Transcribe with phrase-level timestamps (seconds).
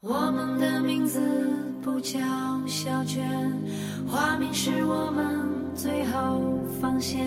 [0.00, 1.20] 我们的名字
[1.82, 2.20] 不叫
[2.68, 3.28] 小娟，
[4.06, 5.26] 花名是我们
[5.74, 6.40] 最后
[6.80, 7.26] 防线。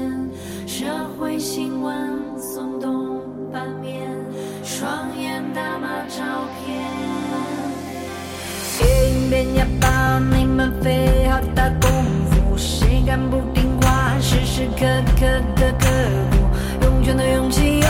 [0.66, 0.86] 社
[1.20, 1.94] 会新闻
[2.38, 3.20] 耸动
[3.52, 4.10] 版面，
[4.64, 4.90] 双
[5.20, 6.24] 眼打码照
[6.64, 6.80] 片。
[8.80, 11.92] 夜莺边哑巴，你们费好大功
[12.32, 14.18] 夫，谁敢不听话？
[14.22, 14.86] 时时刻
[15.20, 15.26] 刻
[15.58, 15.90] 的刻
[16.32, 17.81] 苦，用拳头，用气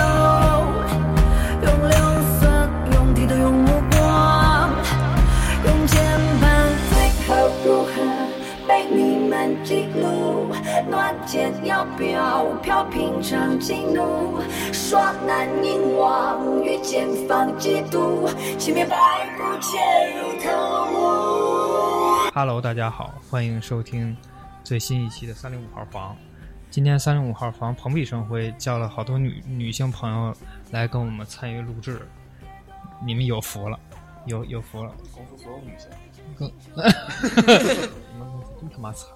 [8.72, 10.56] 被你们记录？
[10.90, 14.40] 暖箭要标，飘平常激怒，
[14.72, 18.96] 耍难凝望，遇见放嫉妒，请别百
[19.36, 19.78] 步切
[20.16, 22.32] 入头目。
[22.34, 24.16] Hello，大家好，欢迎收听
[24.64, 26.16] 最新一期的三零五号房。
[26.70, 30.34] 今天三零五号房蓬荜生辉，叫了好多女女性朋友
[30.72, 32.08] 来跟我们参与录制，
[33.06, 33.78] 你们有福了，
[34.26, 34.94] 有有福了。
[35.14, 35.90] 公司所有女性，
[38.62, 39.10] 真他妈惨。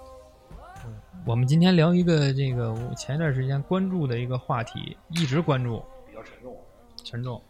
[0.86, 0.94] 嗯
[1.26, 6.58] 我们今天聊一个这个我前一段时间关注的一个话题，一直关注，比较沉重。
[7.04, 7.42] 沉重。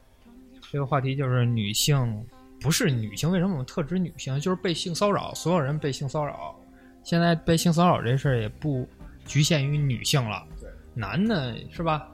[0.72, 2.26] 这个话题就是女性，
[2.62, 4.40] 不是女性，为什么我们特指女性？
[4.40, 6.56] 就是被性骚扰，所有人被性骚扰。
[7.04, 8.88] 现在被性骚扰这事儿也不
[9.26, 12.08] 局限于女性了，对，男的是吧？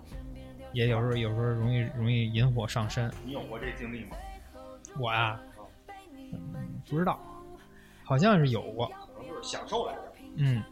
[0.73, 3.12] 也有时候有时候容易容易引火上身。
[3.23, 4.18] 你有过这经历吗？
[4.98, 5.40] 我呀、
[6.34, 7.20] 嗯，不知道，
[8.04, 8.92] 好像是有过，
[9.42, 10.02] 享受来着。
[10.36, 10.64] 嗯。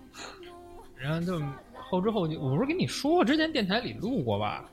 [0.95, 1.41] 然后就
[1.73, 4.65] 后知后觉，我不是跟你说过，之前电台里录过吧？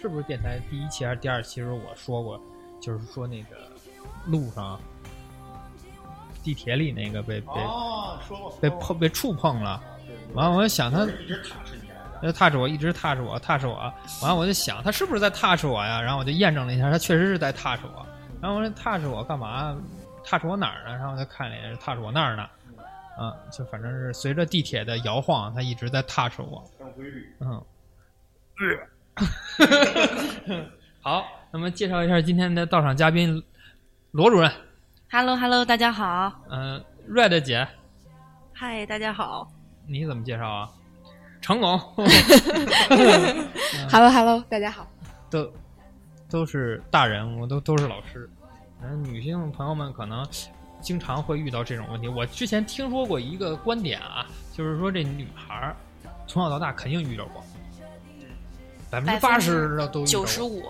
[0.00, 2.40] 是不是电台第一期还是第二期时候我说过，
[2.80, 3.56] 就是说那个
[4.26, 4.78] 路上
[6.42, 9.82] 地铁里那个被被、哦，说过被碰被触碰了，
[10.34, 11.84] 完了我就想他一直塔是你。
[12.20, 13.74] 他 touch 我，一直 touch 我，touch 我，
[14.22, 16.00] 完了我就想他是不是在 touch 我呀？
[16.00, 18.06] 然后我就验证了一下，他确实是在 touch 我。
[18.40, 19.76] 然后我说 touch 我干嘛
[20.24, 20.96] ？touch 我哪儿呢？
[20.96, 22.46] 然后我就看了一眼，touch 我那儿呢。
[23.18, 26.62] 嗯，就反正是随着地铁的摇晃，他一直在 touch 我。
[26.78, 27.34] 很有规律。
[27.40, 27.64] 嗯，
[31.00, 33.42] 好，那么介绍一下今天的到场嘉宾
[34.10, 34.50] 罗主任
[35.10, 36.40] ，Hello Hello，大家好。
[36.50, 37.66] 嗯、Red 姐，
[38.52, 39.50] 嗨，大家好。
[39.86, 40.70] 你怎么介绍啊？
[41.40, 41.78] 成龙，
[43.90, 44.88] Hello Hello，大家好。
[45.30, 45.52] 都
[46.28, 48.28] 都是大人物，都都是老师。
[48.82, 50.26] 嗯，女性朋友们可能
[50.84, 52.06] 经常会遇到这种问题。
[52.06, 55.76] 我之前听说过一个观点啊，就是说这女孩儿
[56.26, 57.42] 从小到大肯定遇到过，
[58.90, 60.06] 百分之八十的都遇到过。
[60.06, 60.62] 九十，五，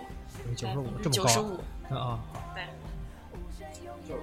[0.56, 1.58] 九十五这么高九十五，
[1.90, 2.20] 啊啊，
[2.54, 2.62] 对，
[4.08, 4.20] 就是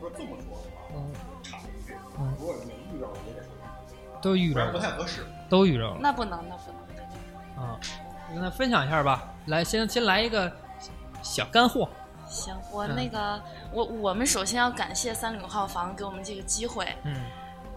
[0.00, 1.12] 说这么说的话，嗯
[1.42, 3.50] 插一句，嗯如果你遇到也得说，
[4.22, 5.26] 都遇着了不太合适。
[5.50, 7.64] 都遇着了那不能，那不能。
[7.66, 7.78] 啊。
[8.36, 10.50] 那分享一下吧，来，先先来一个
[11.22, 11.88] 小干货，
[12.34, 13.40] 行，我嗯那个，
[13.72, 17.14] 我我们首先要感谢三零号房给我们这个机会，嗯，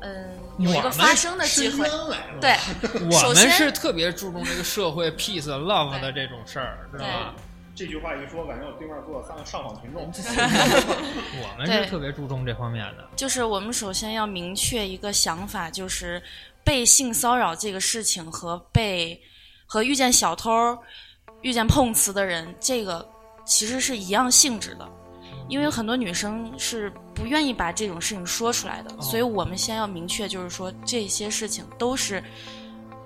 [0.02, 1.88] 嗯，有一个发声的机会。
[2.42, 2.58] 对，
[3.06, 7.36] 我首先们是特别注重这个社会 peace love 的这种事儿，知道吧？
[7.76, 10.02] 这句话一说，感觉我对面坐了三个上访群众。
[11.44, 13.08] 我们是特别注重这方面的。
[13.16, 16.20] 就是我们首先要明确一个想法，就是
[16.64, 19.22] 被性骚扰这个事情和被
[19.68, 20.76] 和遇见小偷、
[21.42, 23.08] 遇见碰瓷的人，这个
[23.48, 24.88] 其实是一样性质的。
[25.50, 32.22] 因为有很多女生是不愿意把这种事情说出来的，哦所以我们先要明确，就是说这些事情都是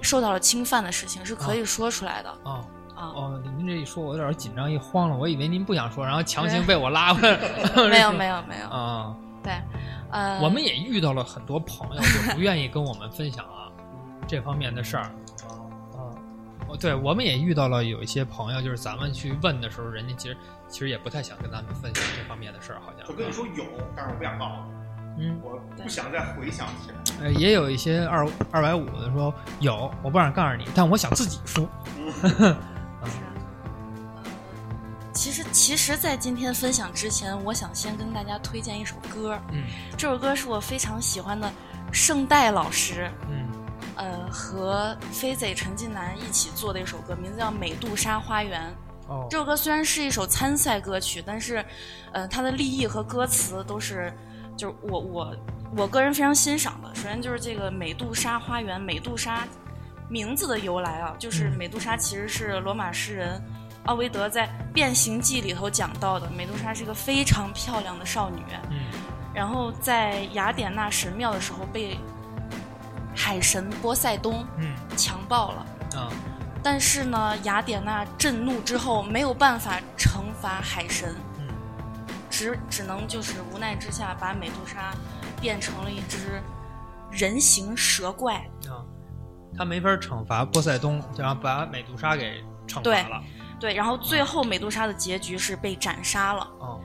[0.01, 2.65] 受到了侵犯的事情，是可以说出来的哦
[2.95, 3.13] 啊。
[3.15, 7.37] 哦，您这一说，我有点紧张，一慌了，我以为您不想说，然后强行被我拉回来。
[7.87, 9.53] 没有没有没有，啊，对，
[10.09, 13.69] 呃，我们也遇到了很多朋友，就不愿意跟我们分享啊
[14.27, 15.11] 这方面的事儿。
[16.79, 20.37] 对，我们也遇到了有一些朋友，就是咱们去问的时候，人家其实
[20.69, 23.05] 其实也不太想跟咱们分享这方面的事儿，好像。
[23.07, 23.63] 我跟你说有，
[23.95, 24.51] 但是我不想告诉
[25.17, 27.25] 你，嗯，我不想再回想起来。
[27.25, 31.67] 呃，也有一些二二百五的说有，我不想告诉你，但我想自己说。
[32.23, 32.57] 是啊，
[34.15, 34.23] 呃，
[35.13, 39.37] 其实其实，在今天分享之前，我想先跟大家推荐一首歌。
[39.51, 39.63] 嗯
[39.97, 41.51] 这首歌是我非常喜欢的
[41.91, 43.50] 圣代老师，嗯
[44.01, 48.59] 呃，和飞贼陈近南一起做的一首歌，名字叫《美杜莎花园》。
[49.11, 51.63] 哦这首歌虽然是一首参赛歌曲，但是，
[52.11, 54.11] 呃，它的立意和歌词都是，
[54.57, 55.35] 就是我我
[55.77, 56.89] 我个人非常欣赏的。
[56.95, 59.47] 首先就是这个美杜莎花园，美杜莎
[60.09, 63.39] 名字的由来啊，就是嗯美杜莎其实是罗马诗人
[63.85, 66.27] 奥维德在《变形记》里头讲到的。
[66.31, 68.79] 美杜莎是一个非常漂亮的少女，嗯
[69.31, 71.97] 然后在雅典娜神庙的时候被
[73.15, 75.65] 海神波塞冬嗯强暴了。
[75.95, 76.09] 啊
[76.63, 81.47] 但是呢，雅典娜震怒之后没有办法惩罚海神，嗯
[82.29, 84.93] 只只能就是无奈之下把美杜莎
[85.41, 86.39] 变成了一只
[87.09, 88.35] 人形蛇怪。
[88.69, 88.85] 啊，
[89.57, 93.23] 他没法惩罚波塞冬，然后把美杜莎给惩罚了。
[93.59, 96.47] 对，然后最后美杜莎的结局是被斩杀了。
[96.59, 96.79] 哦，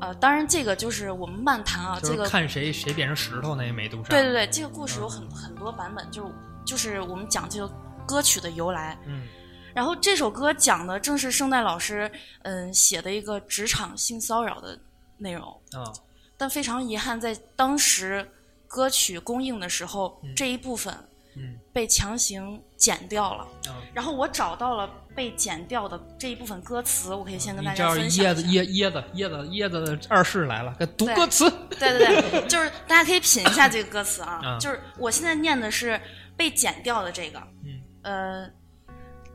[0.00, 4.10] 呃，当然这个就是我们漫谈啊，这个看谁谁变成石头那美杜莎。
[4.10, 6.32] 对对对，这个故事有很很多版本，就是
[6.64, 7.72] 就是我们讲这个
[8.06, 8.98] 歌曲的由来。
[9.06, 9.26] 嗯
[9.74, 12.10] 然后这首歌讲的正是圣代老师
[12.42, 14.76] 嗯写的一个职场性骚扰的
[15.18, 15.92] 内容，啊
[16.36, 18.28] 但非常遗憾，在当时
[18.66, 20.92] 歌曲公映的时候，嗯这一部分
[21.36, 23.44] 嗯被强行剪掉了。
[23.68, 28.62] 啊，然后我找到了被剪掉的这一部分歌词，我可以先跟大家分享椰子一下。
[28.62, 31.50] 椰椰子椰子椰子的二世来了，给读歌词。
[31.70, 34.40] 对对对，就是大家可以品一下这个歌词啊。
[34.44, 36.00] 啊就是我现在念的是
[36.36, 38.48] 被剪掉的这个，嗯呃，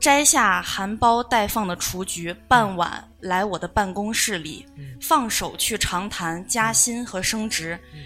[0.00, 7.78] 摘下含苞待放的雏菊，傍晚来我的办公室里，嗯放手去长谈加薪和升职。
[7.92, 8.00] 嗯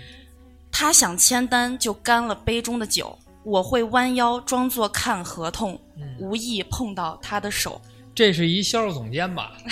[0.72, 3.16] 他想签单，就干了杯中的酒。
[3.48, 7.80] 我会弯腰装作看合同，嗯无意碰到他的手。
[8.14, 9.52] 这是一销售总监吧？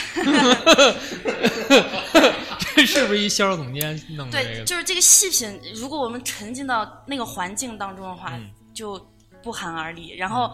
[2.74, 9.04] 这是不是一销售总监弄的这对，就是这个细品，如果我们沉浸到那个环境当中的话，嗯就
[9.42, 10.14] 不寒而栗。
[10.14, 10.52] 然后，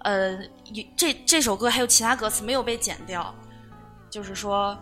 [0.00, 0.38] 呃，
[0.96, 3.34] 这这首歌还有其他歌词没有被剪掉，
[4.08, 4.76] 就是说，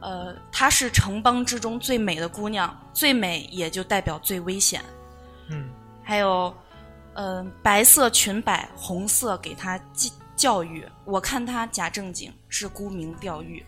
[0.00, 4.84] 呃，她是城邦之中最美的姑娘，最美也就代表最危险。
[5.48, 5.70] 嗯
[6.04, 6.54] 还有，
[7.14, 10.84] 嗯、白色裙摆，红色给他教教育。
[11.04, 13.64] 我看他假正经，是沽名钓誉。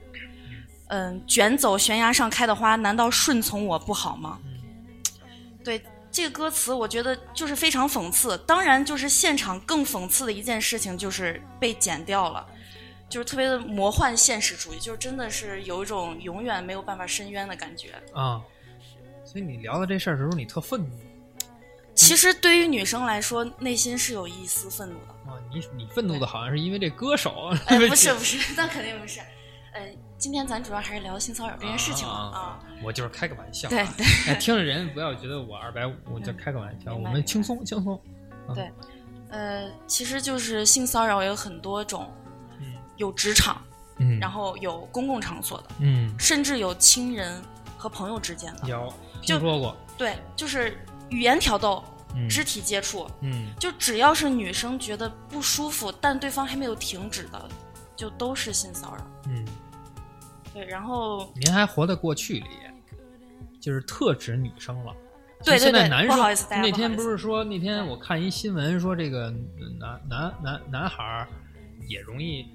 [0.88, 4.38] 嗯，卷走悬崖上开的花，难道顺从我不好吗？
[5.64, 8.36] 对这个歌词，我觉得就是非常讽刺。
[8.46, 12.46] 当然，就是现场更讽刺的一件事情就是被剪掉了，
[13.08, 17.94] 就是特别的魔幻现实主义，就是真的是有一种永远没有办法伸冤的感觉。
[18.12, 18.42] 啊，
[19.24, 20.90] 所以你聊到这事儿的时候，你特愤怒
[21.94, 25.30] 其实对于女生来说，内心是有一丝愤怒的。
[25.30, 25.38] 啊！
[25.50, 29.20] 你你愤怒的好像是因为这歌手，哎， 不是不是，那肯定不是。
[29.72, 29.80] 呃，
[30.18, 32.60] 今天咱主要还是聊性骚扰这件事情嘛啊啊。
[32.82, 33.70] 我就是开个玩笑、 啊。
[33.70, 38.00] 对对哎，听着人不要觉得我二百五，我就开个玩笑，我们轻松轻松。
[38.54, 38.70] 对，
[39.30, 42.12] 呃，其实就是性骚扰有很多种，
[42.60, 43.62] 嗯有职场，
[43.98, 47.42] 嗯，然后有公共场所的，嗯，甚至有亲人
[47.78, 48.68] 和朋友之间的。
[48.68, 48.92] 有
[49.22, 50.78] 听说过，对，就是
[51.14, 51.84] 语言挑逗、
[52.16, 57.48] 嗯肢体接触，嗯就只要是女生觉得不舒服，但对方还没有停止的，
[57.96, 59.06] 就都是性骚扰。
[59.28, 59.44] 嗯，
[60.52, 62.46] 对，然后您还活在过去里，
[63.60, 64.94] 就是特指女生了。
[65.44, 69.28] 对对对现在男生不好意思大家那天不是说那天我看一新闻说这个
[69.78, 71.28] 男男男男孩儿
[71.86, 72.46] 也容易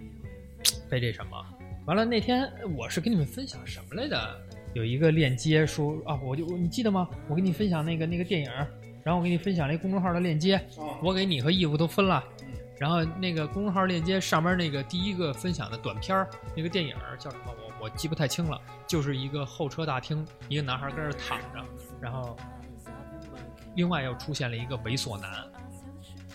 [0.89, 1.45] 被这什么。
[1.85, 4.41] 完了那天我是跟你们分享什么来着？
[4.73, 7.07] 有一个链接说啊，我就你记得吗？
[7.27, 8.51] 我给你分享那个那个电影，
[9.03, 12.23] 然后我给你分享了一公众号的链接，哦我给你和义父都分了。
[12.77, 17.43] 然后那个公众号链接上面那个第一个分享的短片儿，那个电影叫什么？
[17.47, 18.59] 我我记不太清了。
[18.87, 21.65] 就是一个候车大厅，一个男孩跟那儿躺着，
[21.99, 22.37] 然后
[23.75, 25.29] 另外又出现了一个猥琐男，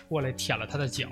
[0.07, 1.09] 过来舔了他的脚，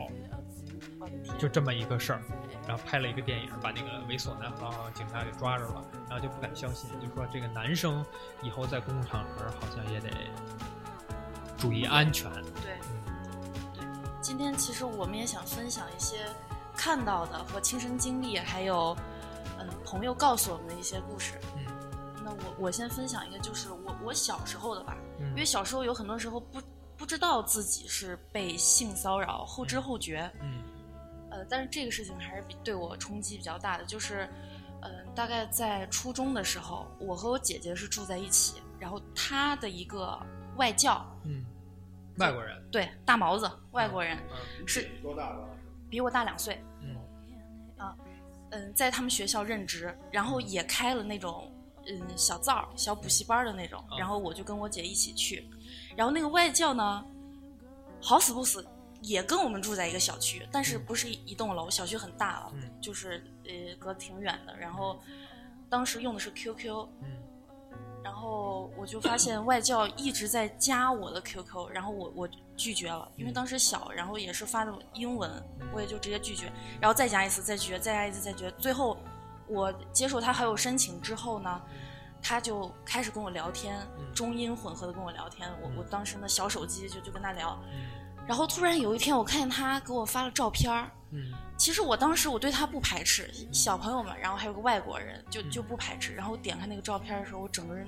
[1.39, 2.23] 就这么一个事儿。
[2.65, 8.07] 然后拍了一个电影，把那个猥琐男和警察给抓着了，然后就不敢相信，就说这个男生
[8.41, 10.09] 以后在公共场合好像也得
[11.59, 12.33] 注意安全。
[12.33, 12.79] 对，
[13.75, 13.85] 对，
[14.21, 16.25] 今天其实我们也想分享一些
[16.77, 18.97] 看到的和亲身经历，还有
[19.59, 21.35] 嗯朋友告诉我们的一些故事。
[21.57, 21.67] 嗯
[22.25, 26.63] 那我我先分享一个，就是我我小时候的吧，嗯因为小时候有很多时候不
[26.97, 30.31] 不知道自己是被性骚扰，后知后觉。
[30.41, 30.63] 嗯
[31.43, 34.29] 呃，但是这个事情还是比对我冲击比较大的，就是，
[34.81, 40.19] 呃，大概在初中的时候，我和我姐姐是住在一起，然后她的一个
[40.57, 41.45] 外教，嗯，
[42.19, 44.17] 外国人，对大毛子外国人，
[44.61, 45.49] 嗯是多大了？
[45.91, 46.97] 比我大两岁，嗯
[48.51, 51.51] 嗯，在他们学校任职，然后也开了那种
[51.87, 55.49] 嗯小灶、小补习班的那种，啊然后我就跟我姐一起去，
[55.97, 57.05] 然后那个外教呢，
[58.01, 58.67] 好死不死
[59.03, 62.63] 也跟我们住在一个小区，但是不是一一栋楼，小区很大啊，嗯。
[62.81, 64.99] 就是呃隔得挺远的，然后
[65.69, 67.23] 当时用的是 QQ，嗯。
[68.05, 75.31] 然后我就发现外教一直在加我的 QQ，然后我我拒绝了，因为当时小，然后也是发的英文，
[75.73, 78.99] 我也就直接拒绝，然后再加一次，再拒绝，再加一次，再拒绝，最后
[79.47, 81.63] 我接受他好友申请之后呢，
[82.21, 83.81] 他就开始跟我聊天，
[84.13, 87.57] 中英混合的跟我聊天，我我当时呢小手机就就跟他聊，
[88.27, 90.91] 然后突然有一天，我看见他给我发了照片儿。
[91.11, 96.13] 嗯其实我当时我对他不排斥，小朋友们，然后还有个外国人，就嗯就不排斥。
[96.13, 97.87] 然后我点开那个照片的时候，我整个人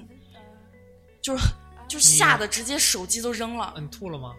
[1.20, 1.44] 就是
[1.88, 4.32] 就是吓得直接手机都扔了啊，，你吐了吗？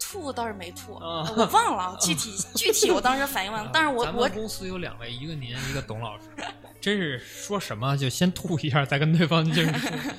[0.00, 6.24] 吐倒是没吐，啊我忘了具体具体我当时反应忘了，但是我我公司有两位，一个您，一个董老师，
[6.80, 9.66] 真是说什么就先吐一下，再跟对方就是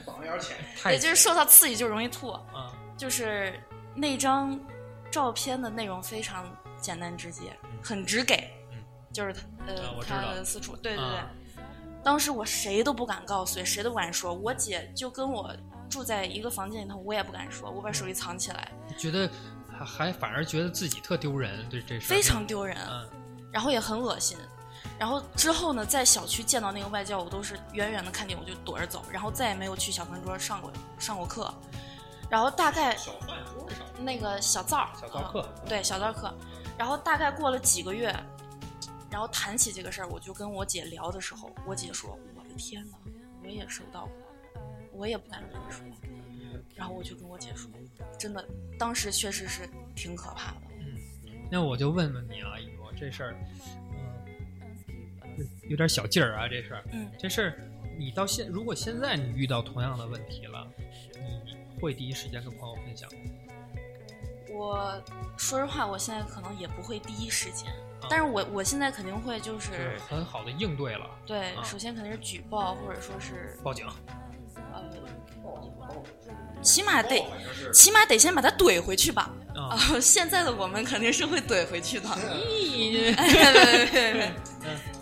[0.05, 3.59] 挡一点钱，太也就是受到刺激就容易吐，啊，就是
[3.95, 4.57] 那张
[5.11, 6.45] 照片的内容非常
[6.79, 8.77] 简单直接，很直给嗯，
[9.11, 9.33] 就是
[10.07, 11.29] 他道的私处，对对对啊。
[12.03, 14.33] 当时我谁都不敢告诉，谁都不敢说。
[14.33, 15.53] 我姐就跟我
[15.89, 19.29] 住在一个房间里头，我也不敢说，我把手机藏起来，觉得
[19.67, 23.09] 还还反而觉得自己特丢人，对这事非常丢人，嗯
[23.51, 24.37] 然后也很恶心。
[24.97, 31.53] 然后之后呢，在小区见到那个外教，我都是远远的看见我就躲着走，然后再也没有去小饭桌上过上过课。
[32.29, 32.95] 然后大概
[33.99, 36.33] 那个小灶儿小灶课嗯对小灶客，
[36.77, 38.13] 然后大概过了几个月，
[39.09, 42.97] 然后谈起这个事儿，我就跟我姐聊的时候，我姐说：“我的天哪，
[43.43, 44.61] 我也收到过，
[44.93, 45.83] 我也不敢跟你说。”
[46.75, 47.69] 然后我就跟我姐说
[48.17, 50.61] ：“真的，当时确实是挺可怕的。
[50.79, 50.95] 嗯
[51.51, 53.35] 那我就问问你啊，一博，这事儿，
[55.35, 57.59] 嗯，有点小劲儿啊，这事儿，嗯，这事儿，
[57.97, 60.65] 你到现，如果现在你遇到同样的问题了，
[61.08, 61.08] 你
[61.79, 63.19] 会第一时间跟朋友分享吗？
[64.51, 65.01] 我
[65.37, 67.69] 说实话，我现在可能也不会第一时间，
[68.01, 73.85] 啊但是我我现在肯定会就就是是很好的应对了，对，啊首先肯定是举报，或者说是报警。
[74.73, 74.83] 呃，
[76.61, 77.25] 起码得
[77.73, 79.31] 起码得先把他怼回去吧。
[79.55, 82.07] 啊啊、 现在的我们肯定是会怼回去的。
[82.15, 84.31] 对对对对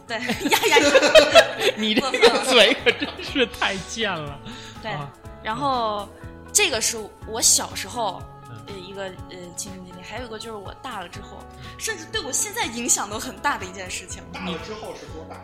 [0.07, 0.17] 对，对
[0.51, 4.39] 呀呀呀， 你这个嘴可真是太贱了。
[4.81, 5.11] 对啊。
[5.43, 6.07] 然后
[6.57, 6.97] 这个是
[7.27, 11.37] 我小时候嗯呃一个呃亲身经历，还有一个就是我大了之后，
[11.77, 14.23] 甚至对我现在影响都很大的一件事情。
[14.33, 15.39] 大了之后是多大？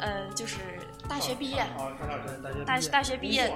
[0.00, 3.52] 呃，就是大学毕业，哦，上大学，大学大大学毕业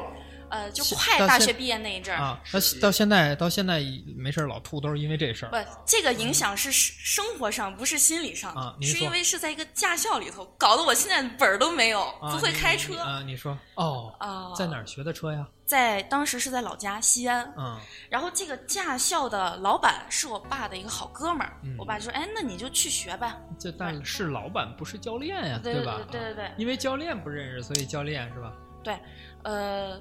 [0.50, 2.20] 呃，就快大学毕业那一阵儿。
[2.20, 3.80] 啊，那到现在到现在
[4.16, 5.50] 没事儿老吐，都是因为这事儿。
[5.50, 15.46] 不，这个影响是生生活上，不是心理上，啊是因为是在一个驾校里头，搞得我现在本儿都没有，啊不会开车你啊，你说哦，啊在哪儿学的车呀？
[15.64, 17.78] 在当时是在老家西安，嗯
[18.08, 23.38] 然后这个驾校的老板是我爸的一个好哥们儿，嗯我爸就说：“哎，那你就去学吧。
[23.56, 26.00] 这但是老板不是教练呀，对吧？
[26.10, 28.52] 对对对啊因为教练不认识，所以教练是吧？”
[28.82, 28.98] 对
[29.44, 30.00] 呃，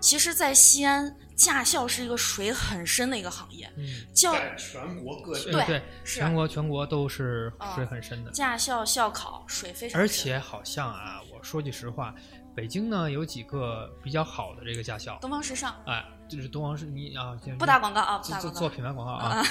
[0.00, 12.14] 其实，在西安，驾校是一个水很深的一个行业，嗯，教在全国各地，对对，全国全国都是啊水很深的，驾校校考水非常深，而且好像啊，我说句实话，
[12.54, 19.42] 北京呢有几个比较好的这个驾校，东方时尚哎，就是东方时你啊，行不打广告啊，不做打广告，做做品牌广告啊。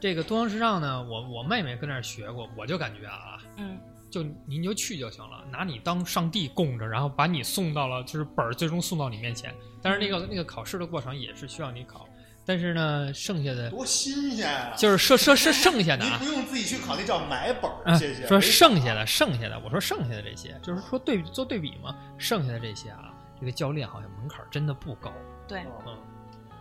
[0.00, 3.78] 这个东方时尚呢，我我妹妹跟那儿学过，我就感觉啊，嗯，
[4.12, 9.52] 就您就去就行了，拿你当上帝供着，然后把你送到了就是本儿，最终送到你面前。
[9.82, 12.06] 但是那嗯个那个考试的过程也是需要你考，
[12.44, 14.74] 但是呢，剩下的多新鲜啊！
[14.76, 16.34] 就是说说是剩下的啊 您不。
[16.34, 18.26] 用自己去考，那叫买本啊儿，谢谢。
[18.28, 25.10] 说剩下的，剩下的，我说剩下的这些，就是说对做对比嘛，剩下的这些啊，这个教练好像门槛儿真的不高，
[25.48, 25.98] 对哦嗯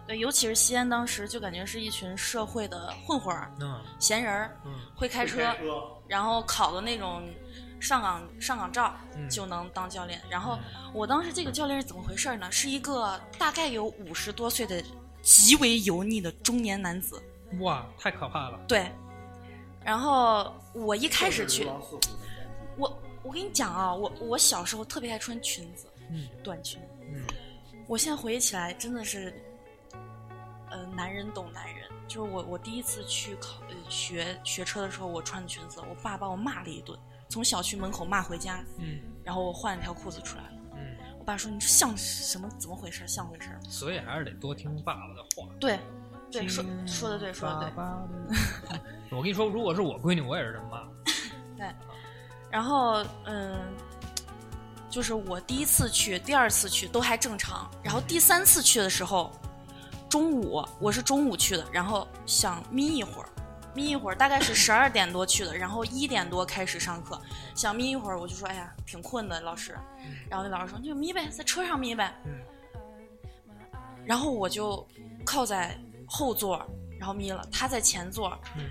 [0.08, 7.22] 对，尤其是西安，当时就感觉是一群社会的混混儿、嗯闲人儿，嗯会开车，开车然后考的那种
[7.82, 10.22] 上岗上岗照嗯就能当教练。
[10.30, 10.58] 然后
[10.94, 12.50] 我当时这个教练是怎么回事呢？
[12.52, 14.82] 是一个大概有五十多岁的
[15.22, 17.22] 极为油腻的中年男子。
[17.60, 18.90] 哇，太可怕了，对，
[19.84, 21.68] 然后我一开始去
[22.78, 26.80] 我我跟你讲啊，我我小时候特别爱穿裙子，嗯短裙。
[27.12, 27.26] 嗯
[27.88, 29.34] 我现在回忆起来，真的是，
[30.70, 31.90] 呃，男人懂男人。
[32.08, 36.98] 就是我，我第一次去考呃学学车的时候，我穿的裙子，我爸把我骂了一顿，
[37.32, 40.50] 从小区门口骂回家，嗯然后我换了条裤子出来了。
[40.76, 43.08] 嗯，我爸说你像什么怎么回事？
[43.08, 43.60] 像回事儿？
[43.70, 45.48] 所以还是得多听爸爸的话。
[45.60, 45.80] 对，
[46.30, 47.70] 对，说说的对，说的对。
[47.72, 48.02] 爸爸
[48.74, 48.82] 的
[49.16, 50.88] 我跟你说，如果是我闺女，我也是这么骂。
[51.58, 51.74] 对
[52.50, 53.62] 然后嗯，
[54.90, 59.32] 就是我第一次去，第二次去都还正常，然后第三次去的时候，
[60.10, 63.30] 中午我是中午去的，然后想眯一会儿，
[63.74, 67.20] 眯一会儿大概是十二点多去的，然后一点多开始上课，
[67.56, 69.78] 想眯一会儿，我就说哎呀挺困的，老师，
[70.30, 72.32] 然后那老师说你就眯呗，在车上眯呗，嗯
[74.06, 74.86] 然后我就
[75.24, 76.66] 靠在后座，
[77.00, 78.64] 然后眯了，他在前座，嗯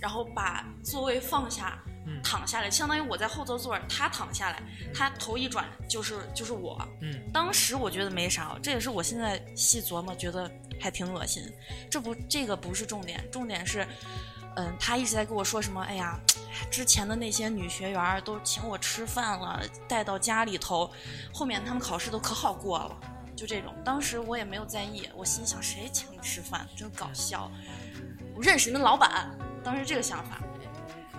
[0.00, 1.82] 然后把座位放下，
[2.22, 4.62] 躺下来，相当于我在后座座，他躺下来，
[4.94, 6.78] 他头一转就是就是我。
[7.00, 11.42] 嗯当时我觉得没啥，这也是我现在细琢磨觉得还挺恶心。
[11.90, 13.86] 这不，这个不是重点，重点是，
[14.56, 16.18] 嗯，他一直在跟我说什么，哎呀，
[16.70, 20.90] 之前的那些女学员都请我吃饭了，带到家里头，
[21.32, 22.96] 后面他们考试都可好过了，
[23.36, 23.74] 就这种。
[23.84, 27.50] 当时我也没有在意，我心想谁请你吃饭，真搞笑。
[28.34, 29.30] 我认识你们老板，
[29.62, 30.40] 当时这个想法。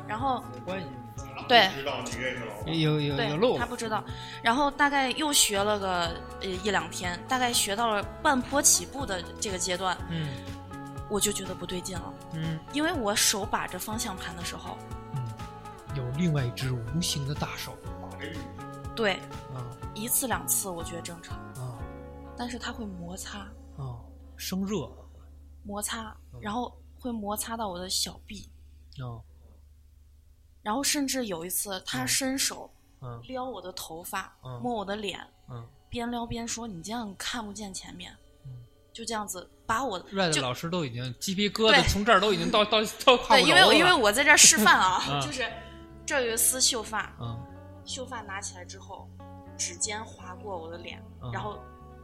[0.08, 0.86] 然后关系，
[1.50, 4.04] 对知道你认识老板，有有有路他，不知道。
[4.42, 10.28] 然后大概又学了个呃一两天，大概学到了半坡起步的这个阶段，嗯
[11.10, 12.60] 我就觉得不对劲了，嗯。
[12.74, 14.78] 因为我手把着方向盘的时候，
[15.14, 15.28] 嗯，
[15.96, 17.76] 有另外一只无形的大手。
[18.96, 19.14] 对
[19.54, 19.64] 啊。
[19.94, 21.80] 一次两次我觉得正常，啊。
[22.38, 23.40] 但是它会摩擦
[23.78, 23.98] 啊，
[24.36, 24.90] 生热
[25.64, 28.50] 摩擦嗯，然后会摩擦到我的小臂，
[29.00, 29.18] 啊。
[30.62, 32.08] 然后甚至有一次他嗯。
[32.08, 32.70] 伸手
[33.02, 33.22] 嗯。
[33.24, 34.60] 撩我的头发，嗯。
[34.62, 35.68] 摸我的脸，嗯。
[35.90, 38.14] 边撩边说：“你这样看不见前面。
[38.98, 45.46] 嗯”就这样子把我，Red 老师都已经鸡皮疙瘩从这儿都已经到 到到胯对，骨因为因为我在这儿示范啊， 嗯 就是
[46.06, 47.38] 这儿有一丝秀发，嗯
[47.86, 49.08] 秀发拿起来之后，
[49.58, 51.60] 指尖划过我的脸，嗯然后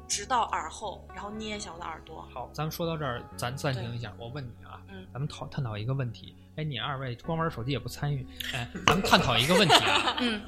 [0.07, 2.27] 直到耳后，然后捏一下我的耳朵。
[2.33, 4.13] 好，咱们说到这儿，咱暂停一下。
[4.19, 6.35] 我问你啊，嗯咱们讨探讨一个问题。
[6.55, 10.15] 哎，你二位光玩手机也不参与，哎，咱们探讨一个问题啊。
[10.19, 10.41] 嗯，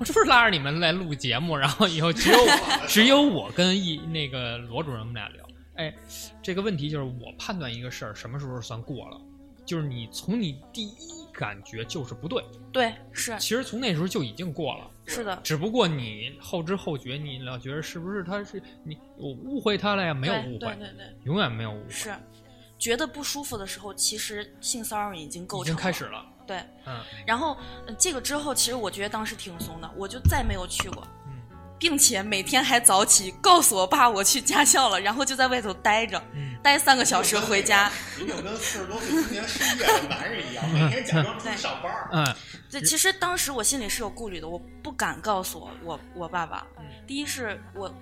[0.00, 5.47] 我这不是拉着你们来录节目，然后以后只有我只有我跟一那个罗主任我们俩聊。
[5.78, 5.94] 哎，
[6.42, 9.20] 这个问题就是我判断一个事儿什么时候算过了，
[9.64, 14.90] 就是你从你第一感觉就是不对，对，是其实从那时候就已经过了。
[15.06, 20.12] 是的，只不过你后知后觉，你老觉得是不是他是你我误会他了呀？
[20.12, 22.14] 没有误会，对对对对，永远没有误会，是
[22.78, 26.26] 觉得不舒服的时候，其实性骚扰已经构已成已经开始了。
[26.46, 27.56] 对，嗯然后、
[27.86, 31.27] 呃这个之后，其实我觉得当时挺怂的，我就再没有去过，嗯
[31.78, 37.90] 并且每天还早起告诉我爸我去驾校了，然后就在外头待着，嗯待三个小时回家。
[38.18, 41.92] 你有跟四十多岁中年失业的男人一样，每天假装出去上班。
[42.12, 42.36] 嗯
[42.70, 46.66] 对，其实当时我心里是有顾虑的，我不敢告诉我我我爸爸。
[46.78, 47.94] 嗯第一是我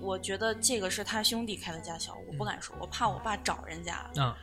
[0.00, 4.06] 我觉得这个是他兄弟开的驾校，我不敢说，我怕我爸找人家。
[4.16, 4.34] 嗯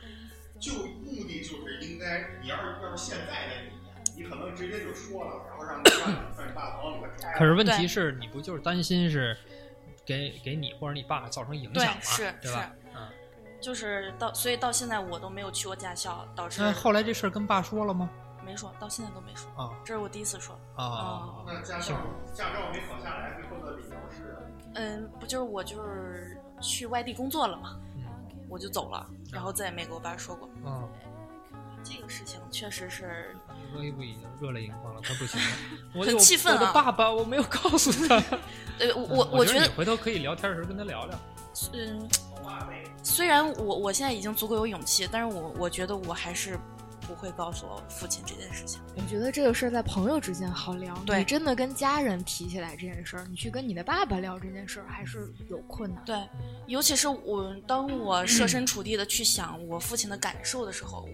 [0.60, 3.70] 就目的就是应该，你要是要是现在的你，
[4.16, 7.32] 你可能直接就说了，然后让你爸让你爸往里边拆。
[7.34, 9.36] 可是问题是你不就是担心是
[10.04, 12.00] 给给你或者你爸造成影响吗？
[12.00, 12.70] 对是对吧？
[12.94, 13.08] 嗯。
[13.60, 18.10] 就是到，所以到现在我都没有去过驾校，导致那后来这事儿跟爸说了吗？
[18.44, 19.48] 没说，到现在都没说。
[19.56, 20.54] 啊这是我第一次说。
[20.74, 21.94] 啊哦那驾校
[22.34, 24.36] 驾照没考下来，最后的理由是，
[24.74, 28.02] 嗯，不就是我就是去外地工作了嘛，嗯
[28.48, 30.50] 我就走了，然后再也没给我爸说过。
[30.64, 30.88] 嗯！
[31.84, 33.36] 这个事情确实是，
[33.72, 35.46] 罗伊不已经热泪盈眶了，他不行了，
[35.94, 38.16] 我很有我的气愤啊爸爸，我没有告诉他。
[38.78, 41.18] 呃，我我我觉得你，回头可以聊天的时候跟他聊聊。
[41.74, 42.08] 嗯，
[43.02, 46.58] 虽然我我现在已经足够有勇气，但是我我觉得我还是
[47.06, 48.80] 不会告诉我父亲这件事情。
[48.96, 56.02] 我觉得这个事儿在朋友之间好聊，对你真的跟家人提起来这件事儿，你去跟你的爸爸聊这件事儿，还是有困难。
[56.06, 56.16] 对，
[56.66, 61.06] 尤其是我当我设身处地的去想我父亲的感受的时候，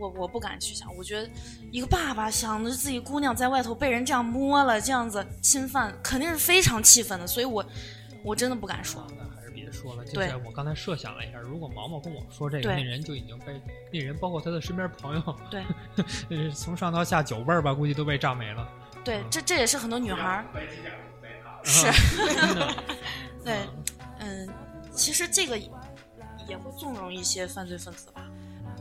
[0.00, 0.92] 我我不敢去想。
[0.96, 1.28] 我觉得
[1.70, 7.26] 一个爸爸想着自己姑娘在外头被人这样摸了，这样子侵犯，肯定是非常气愤的。
[7.26, 7.64] 所以我
[8.24, 9.06] 我真的不敢说。
[9.16, 10.04] 那还是别说了。
[10.04, 13.60] 就对是我刚才设想了一下，如果毛毛跟我说这个，那人就已经被
[13.92, 15.62] 那人包括他的身边朋友，对
[16.30, 18.68] 呃从上到下九辈儿吧，估计都被炸没了。
[19.04, 20.44] 对，这这也是很多女孩儿。
[21.62, 21.86] 是。
[23.44, 23.58] 对，
[24.18, 24.48] 嗯，
[24.94, 28.29] 其实这个也会纵容一些犯罪分子吧，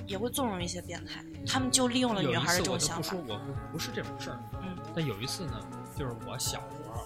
[0.09, 3.35] 也会纵容一些变态，他们就利用了有女孩的一次我这种想法就不说，。
[3.35, 4.39] 我不不是这种事儿。
[4.63, 5.61] 嗯但有一次呢，
[5.95, 7.03] 就是我小时候，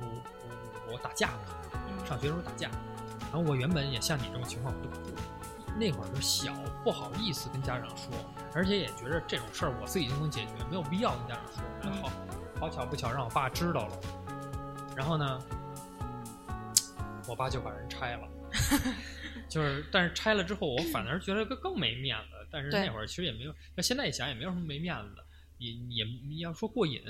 [0.00, 0.22] 我
[0.88, 1.38] 我我打架嘛，
[1.72, 2.68] 嗯上学的时候打架，
[3.30, 5.22] 然后我原本也像你这种情况，我就不
[5.78, 6.52] 那会儿就小，
[6.82, 8.08] 不好意思跟家长说，
[8.52, 11.62] 而且也觉着这种事儿我自己就能解决，没有必要跟家长说。
[11.80, 12.10] 然后
[12.58, 13.96] 好巧不巧让我爸知道了，
[14.96, 15.38] 然后呢，
[17.28, 18.28] 我爸就把人拆了。
[19.54, 22.46] 就是，但是拆了之后，我反而觉得更更没面子。
[22.50, 25.24] 但是那会儿其实也没有，那现在一想也没有什么没面子的，
[25.58, 27.00] 也也你要说过瘾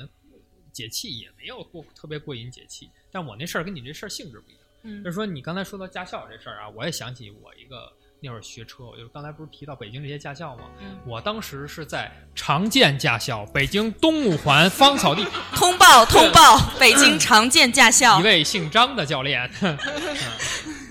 [0.73, 2.89] 解气也没有过特别过瘾解气。
[3.11, 4.63] 但我那事儿跟你这事儿性质不一样。
[4.85, 10.71] 嗯就是说你刚才说到驾校这事儿啊，我也想起我一个那会儿学车，就是刚才不是提到北京这些驾校吗？
[10.81, 15.25] 嗯我当时是在长建驾校，北京东五环芳草地，
[15.55, 18.23] 通报通报，北京常见驾校一。
[18.23, 19.77] 位姓张的教练，嗯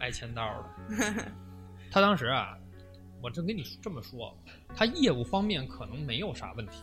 [0.00, 1.24] 挨钱刀的。
[1.90, 2.56] 他当时啊，
[3.22, 4.36] 我正跟你这么说，
[4.74, 6.82] 他业务方面可能没有啥问题，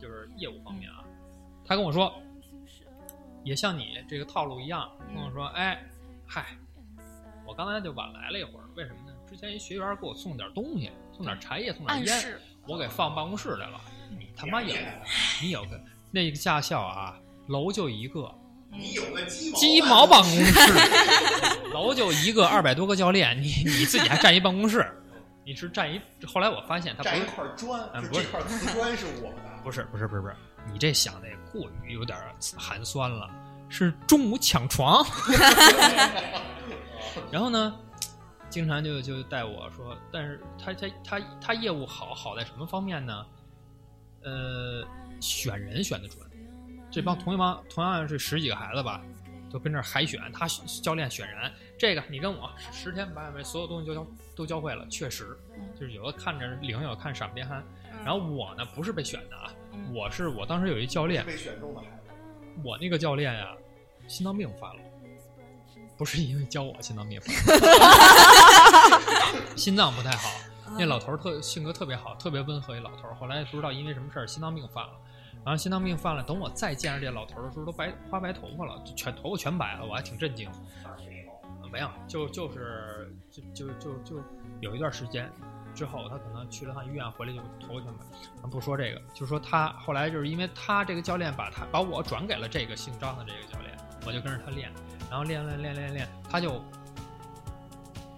[0.00, 1.04] 就是业务方面啊，
[1.64, 2.12] 他跟我说，
[3.44, 5.82] 也像你这个套路一样，跟我说，哎，
[6.26, 6.56] 嗨，
[7.46, 9.14] 我我刚才就晚来了一会儿，为什么呢？
[9.28, 13.78] 之前一学员给我送点东西，送点茶叶，送点烟，我给放办公室来了。
[14.18, 14.74] 你他妈有，
[15.42, 15.78] 你有个
[16.10, 18.34] 那个驾校啊，楼就一个，
[18.74, 20.72] 你有个鸡毛鸡毛办公室，
[21.74, 24.90] 楼就一个，二百多个教练，你你自己还占一办公室，
[25.44, 26.00] 你是占一。
[26.26, 29.36] 后来我发现他不是一块砖，嗯不是块瓷砖是我的。
[29.62, 30.34] 不是不是不是不是，
[30.72, 32.18] 你这想的也过于有点
[32.56, 33.30] 寒酸了，
[33.68, 35.06] 是中午抢床。
[37.30, 37.74] 然后呢，
[38.48, 43.24] 经常就就带我说，但是他他他他业务好好在什么方面呢？
[44.24, 44.82] 呃，
[45.20, 46.18] 选人选的准，
[46.92, 49.00] 这帮同一帮同样是十几个孩子吧，
[49.50, 50.46] 都跟这儿海选，他
[50.82, 55.34] 教练选人，这个你跟我十天八百，所有东西都教都教会了，确实，
[55.74, 57.64] 就是有的看着灵，有的看傻不颠憨。
[58.04, 62.12] 然后我呢不是被选的啊，嗯我是我当时有一教练，被选中的孩子，
[62.62, 63.54] 我那个教练呀，
[64.06, 64.82] 心脏病犯了，
[65.96, 67.34] 不是因为教我心脏病犯，
[69.56, 70.28] 心脏不太好。
[70.78, 73.14] 那老头儿特性格特别好，特别温和一老头儿。
[73.14, 74.92] 后来不知道因为什么事儿心脏病犯了，
[75.44, 76.22] 然后心脏病犯了。
[76.22, 80.50] 等我再见着这老头儿的时候，都白花白头发了，全头发全白了，我还挺震惊。
[81.70, 84.22] 没有，就就是就就就就
[84.60, 85.32] 有一段时间
[85.74, 88.04] 之后，他可能去了趟医院，回来就头发全白。
[88.42, 93.74] 咱不说这个，就说他后来就是因为他这个教练把他把我转给了这个姓张的这个教练，
[94.04, 94.70] 我就跟着他练，
[95.08, 96.62] 然后练练练练练，他就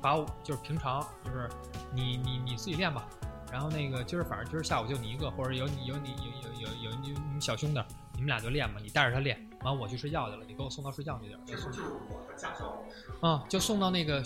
[0.02, 1.48] 把我就是平常就是
[1.92, 3.06] 你你你自己练吧，
[3.54, 7.80] 然后那个今儿反正今儿下午就你一个，或者有你有你有有有有你你们小兄弟，
[8.14, 12.84] 你们俩就练吧，你带着他练，完我去睡觉去了，你给我送到睡觉去点儿，这时候就是我的驾校。
[13.20, 14.20] 啊，就送到那个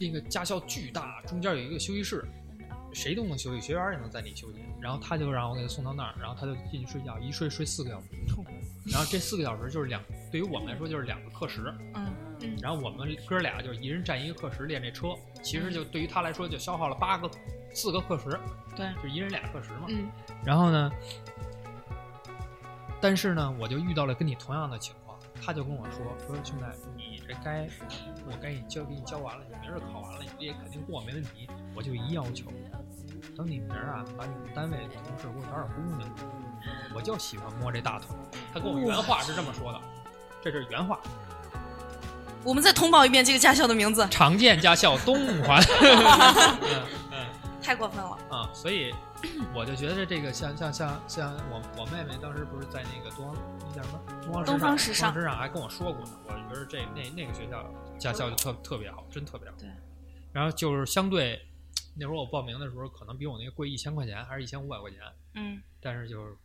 [0.00, 2.24] 那个驾校巨大，中间有一个休息室，
[2.92, 4.58] 谁都能休息，学员也能在里休息。
[4.80, 8.08] 然后他就让我给他送到那儿，然后他就进去睡觉，一睡睡四个小时。
[8.90, 11.72] 然后这四个小时就是两，对于我们来说就是两个课时。
[11.94, 17.30] 嗯嗯然后我们哥俩就是一人占一个课时练这车，其实就对于他来说就消耗了八个
[17.74, 18.38] 四个课时，
[18.76, 19.86] 对，就一人俩课时嘛。
[19.88, 20.08] 嗯
[20.44, 20.90] 然后呢，
[23.00, 26.64] 但是呢，我就遇到了跟你同样的情况，他就跟我说说兄弟，
[26.96, 27.68] 你这该
[28.26, 31.48] 我该你教给你教完了，你明儿考完了，你这也肯定过没问题。
[31.74, 32.52] 我就一要求，
[33.36, 36.08] 等你明儿啊，把你们单位同事给我找点姑娘，
[36.94, 38.08] 我就喜欢摸这大腿。
[38.52, 39.80] 他跟我原话是这么说的，
[40.42, 41.00] 这是原话。
[42.44, 45.62] 我们再通报一遍这个驾校的名字，常见驾校东环。
[47.64, 48.10] 太过分了。
[48.30, 48.92] 啊，所以
[49.54, 57.64] 我就觉得这个像像像像我我妹妹当时不是在那个东方那叫什么东方东方时时尚东方时尚还跟我说过呢，我觉得这那那个学校
[57.98, 59.56] 驾校就特特别好，真特别好。
[59.58, 59.68] 对。
[60.32, 61.40] 然后就是相对
[61.96, 65.00] 那会儿我报名的时候，可能比我那个贵一千块钱，还是一千五百块钱，
[65.34, 66.36] 嗯，但是就是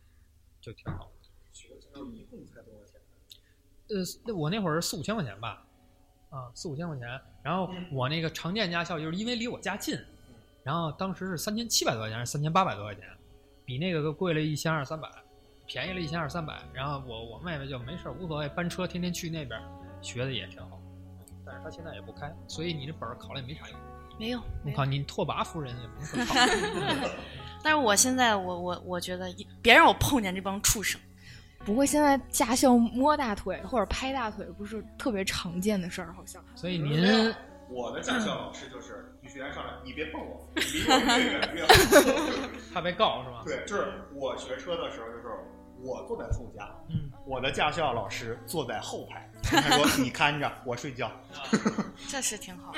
[0.60, 1.10] 就挺好。
[1.52, 3.00] 学驾校一共才多少钱？
[3.88, 5.66] 呃，那我那会儿四五千块钱吧，
[6.30, 7.20] 啊，四五千块钱。
[7.42, 9.98] 然后我那个常见驾校就是因为离我家近，
[10.70, 13.02] 然后当时是三千七百多块钱，还是三千八百多块钱，
[13.64, 15.08] 比那个贵了一千二三百，
[15.66, 16.62] 便宜了一千二三百。
[16.72, 19.60] 然后我我妹妹就没事无所谓，班车天天去那边
[20.00, 20.80] 学的也挺好，
[21.44, 23.76] 但是她现在也不开，所以你这本儿考了也没啥用。
[24.16, 24.40] 没有。
[24.64, 26.34] 我靠，你拓跋夫人也不是考。
[27.64, 31.00] 但是我现在我我我觉得别让我碰见这帮畜生。
[31.64, 36.40] 不过现在驾校摸大腿或者拍大腿不是特别常见的事儿，好像。
[36.54, 37.34] 所以您
[37.70, 42.48] 我的驾校老师就是女学员上来，你别碰我， 你离我越远越好。
[42.74, 43.42] 怕被告是吧？
[43.46, 45.28] 对，就是我学车的时候，就是
[45.82, 51.10] 我坐在副驾，嗯，我的驾校老师坐在后排， 他说你看着我睡觉。
[52.08, 52.72] 这是挺好。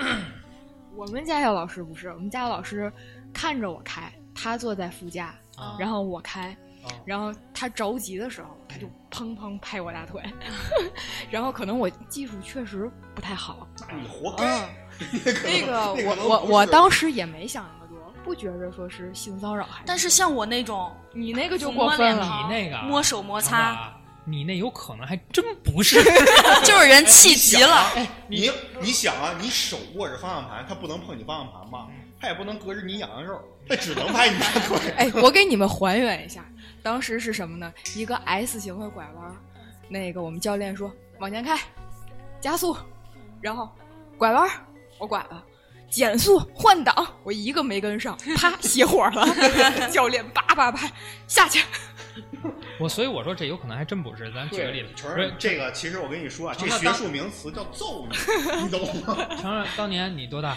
[0.95, 2.93] 我们驾校老师不是，我们驾校老师
[3.33, 6.51] 看着我开，他坐在副驾，啊然后我开，
[6.85, 10.23] 啊然后他着急的时候，他就砰砰拍我大腿，
[11.31, 14.69] 然后可能我技术确实不太好，那你活该。
[15.13, 26.01] 嗯， 那个我我我当时也没想那么多，不觉着说是性骚扰还但是像我那种你那个就过分了，你那个啊摸手摩擦，啊你那有可能还真不是。
[26.65, 27.91] 就是人气急了。
[27.97, 31.89] 哎，你你想啊，你手握着方向盘，他不能碰你方向盘吧？
[32.21, 34.79] 他也不能隔着你痒痒肉，他只能拍你大腿。
[34.97, 36.45] 哎，我给你们还原一下，
[36.81, 37.73] 当时是什么呢？
[37.97, 39.37] 一个 S 型的拐弯，
[39.89, 40.89] 那个我们教练说
[41.19, 41.59] 往前开，
[42.41, 42.77] 加速，
[43.41, 43.69] 然后
[44.17, 44.51] 拐弯儿，
[45.03, 45.45] 我管了。
[45.91, 49.27] 减速换挡，我一个没跟上，啪 熄火了。
[49.91, 50.81] 教练叭叭叭
[51.27, 51.63] 下去，
[52.79, 54.33] 我所以我说这有可能还真不是。
[54.33, 58.17] 咱举个例子，承不是认这个，其实我跟你说啊，这学术名词叫揍你，
[58.63, 59.37] 你懂吗？
[59.39, 60.57] 承认当年你多大？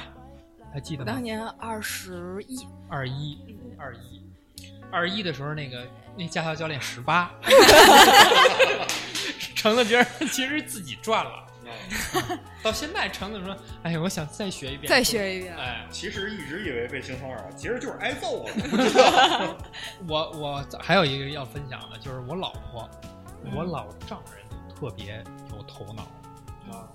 [0.72, 1.12] 还记得吗？
[1.12, 3.38] 当年二十一，二一，
[3.78, 4.24] 二一，
[4.92, 5.86] 二一的时候，那个
[6.18, 7.30] 那驾校教练十八，
[9.54, 11.46] 成了觉得其实自己赚了，
[12.64, 15.56] 到现在橙子说：“哎呀，我想再学一遍，再学一遍。
[15.56, 19.58] 哎，其实一直以为被性骚扰，其实就是挨揍了，不知道。
[20.08, 22.90] 我我还有一个要分享的，就是我老婆，
[23.44, 26.04] 嗯我老丈人就特别有头脑
[26.72, 26.88] 啊。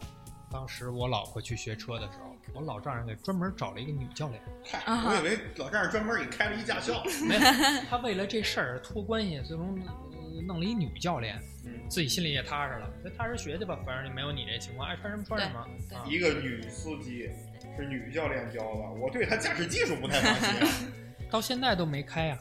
[0.53, 7.05] 当时我老婆去学车的时候，我老丈人给专门找了一个女教练，嗨，我以为老丈人专门给开了一驾校。
[7.25, 7.41] 没有，
[7.89, 10.10] 他为了这事儿托关系，最终呃
[10.41, 15.67] 弄了一女教练，嗯，自己心里也踏实了，就踏实学去吧，反正就没有你这情况，爱穿什么穿什么。
[16.07, 17.31] 一个女司机
[17.77, 20.61] 是女教练教的，我对她驾驶技术不太放心。
[20.61, 20.69] 啊
[21.31, 22.37] 到现在都没开呀、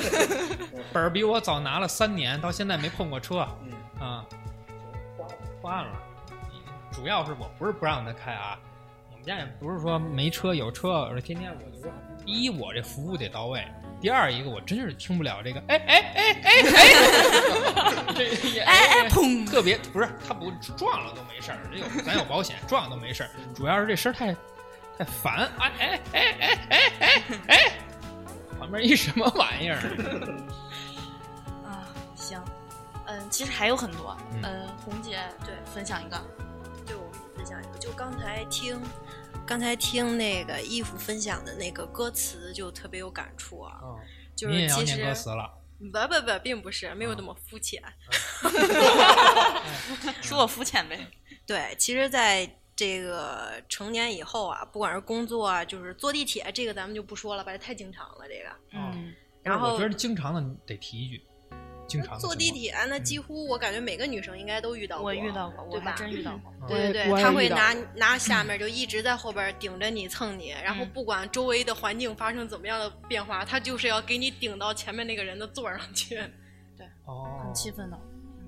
[0.90, 3.46] 本儿比我早拿了三年，到现在没碰过车。
[3.62, 4.26] 嗯，啊，
[5.60, 6.02] 破案了。
[6.90, 8.58] 主要是我不是不让她开啊，
[9.12, 11.92] 我们家也不是说没车有车，我说天天我就说，
[12.24, 13.62] 第一我这服务得到位，
[14.00, 19.46] 第二一个我真是听不了这个，哎哎哎哎哎， 这也哎哎砰。
[19.48, 24.32] 特别不是他不撞了都没事儿，这有咱有保险，撞了都没事儿，主要是这声儿太
[24.98, 27.72] 太烦，哎哎哎哎哎哎哎，
[28.58, 29.78] 旁边一什么玩意儿？
[31.64, 32.40] 啊，行，
[33.06, 34.40] 嗯，其实还有很多，嗯。
[34.42, 36.20] 嗯，红姐对分享一个，
[36.86, 38.80] 对，我分享一个，就刚才听，
[39.46, 43.78] 刚才听那个义父分享的那个歌词，就特别有感触啊。
[43.82, 43.98] 哦
[44.36, 47.82] 就是其实歌词了，不不不，并不是没有那么肤浅。
[50.20, 51.08] 说我肤浅呗，
[51.46, 58.26] 对，其实在这个成年以后啊，不管是工作啊，就是坐地铁，这个咱们就不说了吧，这太经常了。
[58.28, 61.24] 这个，嗯，然后我觉得经常的你得提一句，
[61.86, 65.06] 经常坐地铁，那几乎我感觉每个女生应该都遇到过。
[65.06, 76.16] 我遇到过，我还对吧真遇到过，对对对，他会拿拿下面就一直在后边顶着你蹭你，然后嗯不管周围的环境发生怎么样的变化，他就是要给你顶到前面那个人的座上去。
[76.76, 77.98] 对哦很，气愤的，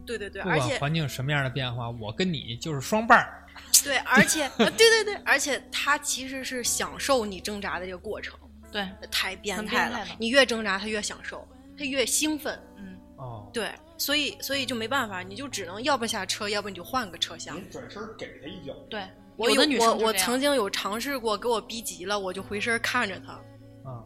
[0.04, 3.46] 对对对，而且环境什么样的变化，我跟你就是双伴儿。
[3.84, 8.38] 对，而且呃对对对，而且他其实是享受你挣扎的这个过程，
[8.70, 10.04] 对，太变态了。
[10.04, 11.46] 态你越挣扎，他越享受，
[11.76, 12.60] 他越兴奋。
[12.76, 17.56] 嗯，哦，对，所以所以就没办法，你就只能要不下车，要不你就换个车厢。
[17.56, 23.32] 你转身给他一脚，对，我有的女我我生就这样曾经有尝试过，给我逼急了，我就回身看着他，
[23.88, 24.02] 啊，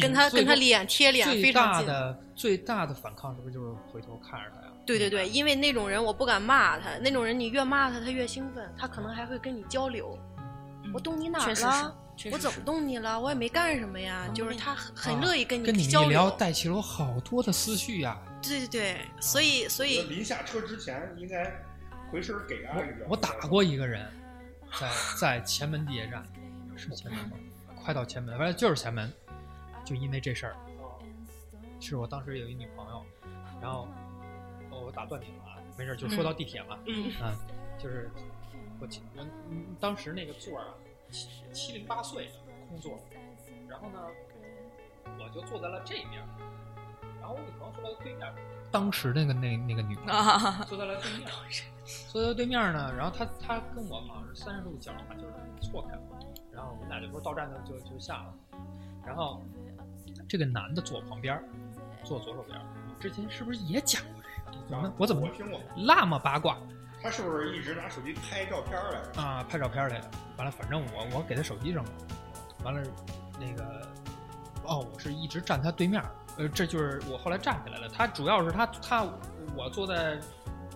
[0.00, 1.86] 跟他跟他脸贴脸，最非常近。
[1.86, 4.72] 大的最大的反抗是不是就是回头看着他呀？
[4.86, 10.16] 对对对，因为那种人我不敢骂他，那种人你越骂他，他越兴奋，他可能还会跟你交流。
[10.84, 11.96] 嗯我动你哪儿确实了？
[12.30, 13.18] 我怎么动你了？
[13.18, 16.30] 我也没干什么呀，嗯就是他很乐意跟你跟你一聊，流。
[16.38, 18.20] 带起了我好多的思绪呀。
[18.42, 21.52] 对对对，所以所以临下车之前应该
[22.10, 23.04] 回身给他一脚。
[23.04, 24.10] 我我打过一个人，
[24.78, 26.24] 在在前门地铁站，
[26.76, 27.36] 是前门吗？
[27.76, 29.12] 快到前门，反正就是前门，
[29.84, 30.56] 就因为这事儿，
[31.80, 33.04] 是我当时有一女朋友，
[33.60, 33.88] 然后
[34.70, 37.34] 哦我打断你了啊，没事，就说到地铁嘛，嗯啊，
[37.78, 38.10] 就是
[38.80, 40.74] 我记我嗯当时那个座儿啊，
[41.12, 42.32] 七七零八碎的
[42.68, 42.98] 空座，
[43.68, 44.00] 然后呢，
[45.18, 46.26] 我就坐在了这边，
[47.20, 48.34] 然后我女朋友坐在对面，
[48.70, 51.30] 当时那个那那个女朋友啊，坐在了对面，
[52.08, 56.02] 坐在对面呢，然后她她跟我好像是三十度角嘛，就是错开了，
[56.50, 58.34] 然后我们俩就说到站就就就下了，
[59.06, 59.42] 然后
[60.28, 61.44] 这个男的坐我旁边儿，
[62.02, 64.66] 坐左手边，我之前是不是也讲过这个？
[64.68, 66.56] 怎么我怎么我听过，那么八卦
[67.02, 69.20] 他是不是一直拿手机拍照片来着？
[69.20, 69.42] 啊？
[69.48, 71.90] 拍照片来的，完了，反正我我给他手机扔了，
[72.62, 72.80] 完了
[73.40, 73.88] 那个
[74.64, 76.00] 哦，我是一直站他对面，
[76.38, 77.88] 呃，这就是我后来站起来了。
[77.88, 79.04] 他主要是他他
[79.56, 80.20] 我坐在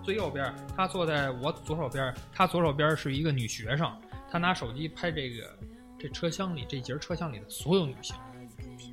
[0.03, 3.97] 最右边，他坐在我左手边，他左手边是一个女学生，
[4.29, 5.57] 他拿手机拍这个
[5.97, 8.17] 这车厢里这节车厢里的所有女性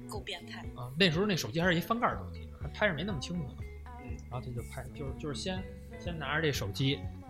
[0.07, 0.91] 够变态，啊。
[0.99, 3.55] 那时候那手机还是一翻盖儿手机，还拍着没那么清楚呢。
[4.03, 5.63] 嗯，然后他就拍，就是就是先
[5.99, 7.22] 先拿着这手机，那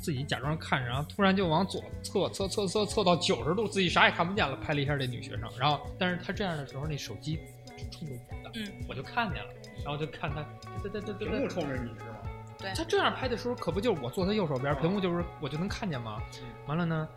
[0.00, 5.50] 自己假装看着，然后突然就往左侧侧侧侧侧到九十度，自己啥也看不见了，拍了一下这女学生。
[5.58, 7.38] 然后，但是他这样的时候，那手机
[7.76, 9.50] 是冲着我的，嗯，我就看见了，
[9.84, 10.44] 然后就看他，
[10.82, 12.16] 对对对对对，屏幕冲着你是吗？
[12.58, 16.22] 对他这样拍的时候，可不就是我坐他右手边，哦屏幕就是我就能看见吗？
[16.66, 17.08] 完了呢，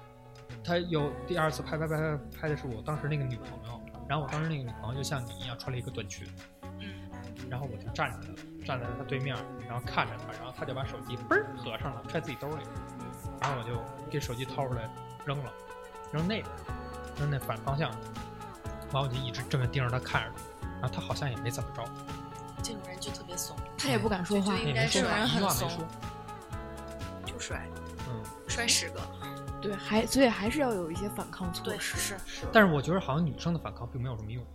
[0.63, 6.27] 他又第二次拍拍拍拍拍的是我当时那个女朋友，然后我当时那个女朋友就像你一样穿了一个短裙，
[6.79, 7.09] 嗯，
[7.49, 8.35] 然后我就站着了，
[8.69, 9.35] 站在他对面，
[9.67, 12.63] 然后看着他，然后他就把手机嘣儿合上了，揣自己兜里，
[13.41, 14.87] 然后我就给手机掏出来
[15.25, 15.51] 扔了，
[16.13, 16.45] 扔那边，
[17.17, 17.89] 扔那反方向，
[18.91, 21.83] 完我就一直这么盯着他看着他，然后他好像也没怎么着，
[22.61, 25.87] 这种人就特别怂，他也不敢说话就，应该也没说话，是一句话没怂说，
[27.25, 27.67] 就摔
[28.07, 28.23] 嗯。
[28.47, 29.01] 摔十个。
[29.61, 31.97] 对，还所以还是要有一些反抗措对，施。
[31.97, 34.45] 是，但是我觉得好像女生的反抗并没有什么用，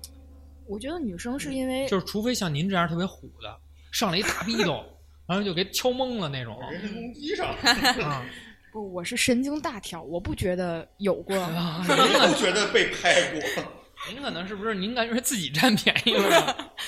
[0.66, 3.60] 我觉得女生是因为就是除非像您这样特别虎的，
[3.94, 4.84] 上来一大逼斗，
[5.26, 7.48] 然后就给敲懵了那种人身攻击上，
[8.04, 8.26] 啊。
[8.72, 11.36] 不，我是神经大条，我不觉得有过。
[11.38, 13.40] 啊我不觉得被拍过，
[14.10, 16.36] 您可能是不是您感觉自己占便宜了？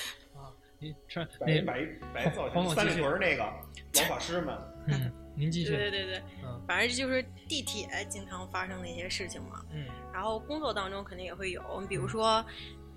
[0.35, 1.79] 啊，您这那白
[2.13, 3.43] 白白造型，三里屯那个
[3.95, 4.53] 老法师们，
[4.87, 9.63] 嗯，您继续，对对对对，嗯反正就是地铁经常发生的一些事情嘛。
[9.71, 12.45] 嗯然后工作当中肯定也会有，比如说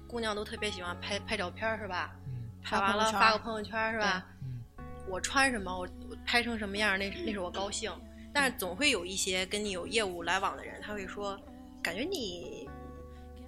[0.09, 2.16] 姑娘都特别喜欢拍拍照片是吧？
[2.27, 4.27] 嗯拍完了发个朋友圈是吧？
[4.42, 4.61] 嗯
[5.09, 7.92] 我穿什么，我我拍成什么样儿，那那是我高兴。
[8.33, 11.37] 但是总会有一些跟你有业务来往的人，他会说，
[11.83, 12.68] 感觉你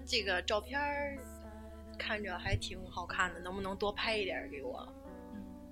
[0.04, 0.80] 这个照片
[1.96, 4.88] 看着还挺好看的，能不能多拍一点给我？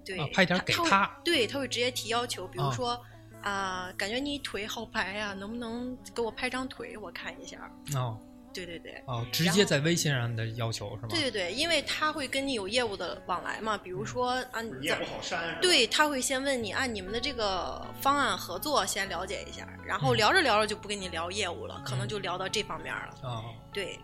[0.05, 3.05] 对，啊拍点给他对，他会直接提要求，比如啊说
[3.43, 7.69] 啊、感觉你腿好白呀、能不能给我拍张腿我看一下？
[7.97, 8.17] 哦
[8.53, 9.03] 对对对。
[9.07, 11.09] 哦，直接在微信上的要求是吗？
[11.09, 23.15] 对对对，因为他会跟你有业务的往来嘛，比如说啊，你怎你也不好删，对，他会先问你按你们的这个方案合作先了解一下，然后嗯聊着聊着就不跟你聊业务了，可能就聊到这方面了。
[23.23, 23.95] 哦，对，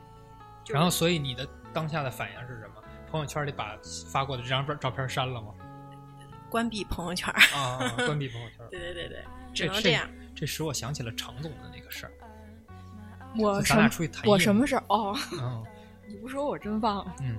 [0.64, 2.82] 就是然后所以你的当下的反应是什么？
[3.10, 3.78] 朋友圈里把
[4.10, 5.54] 发过的这张照照片删了吗？
[6.50, 7.32] 关闭朋友圈。
[7.54, 8.58] 啊，关闭朋友圈。
[8.70, 10.08] 对对对对，只能这样。
[10.34, 12.12] 这使我想起了程总的那个事儿。
[13.38, 14.82] 我什么咱俩出去谈业务我什么事儿？
[14.88, 15.64] 哦，嗯
[16.08, 17.14] 你不说我真忘了。
[17.20, 17.36] 嗯，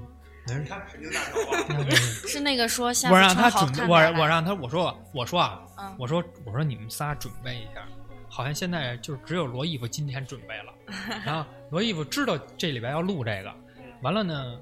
[0.48, 7.82] 没事 是那个说下我让他准我我让他我说我说啊，嗯我说我说你们仨准备一下，
[8.30, 10.74] 好像现在就只有罗毅夫今天准备了，
[11.26, 13.54] 然后罗毅夫知道这里边要录这个，
[14.02, 14.58] 完了呢，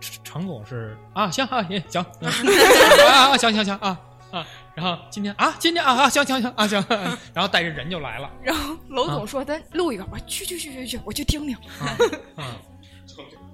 [0.00, 2.28] 程程总是啊行啊也行，嗯
[3.08, 3.98] 啊啊行行行啊
[4.32, 6.84] 啊，然后今天啊今天啊啊行行行啊行，
[7.34, 11.56] 然后带着人就来了，然后楼总说咱录一个，我说去去去去去，我去听听。
[11.80, 11.96] 啊
[12.36, 12.44] 嗯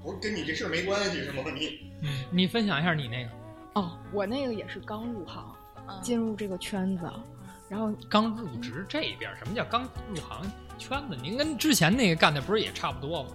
[0.03, 1.45] 不是跟你这事儿没关系是吗？
[1.55, 3.31] 你嗯，你分享一下你那个
[3.75, 5.55] 哦，我那个也是刚入行，
[5.89, 7.09] 嗯进入这个圈子，
[7.69, 10.43] 然后刚入职这边，什么叫刚入行
[10.77, 11.17] 圈子？
[11.23, 13.29] 您跟之前那个干的不是也差不多吗？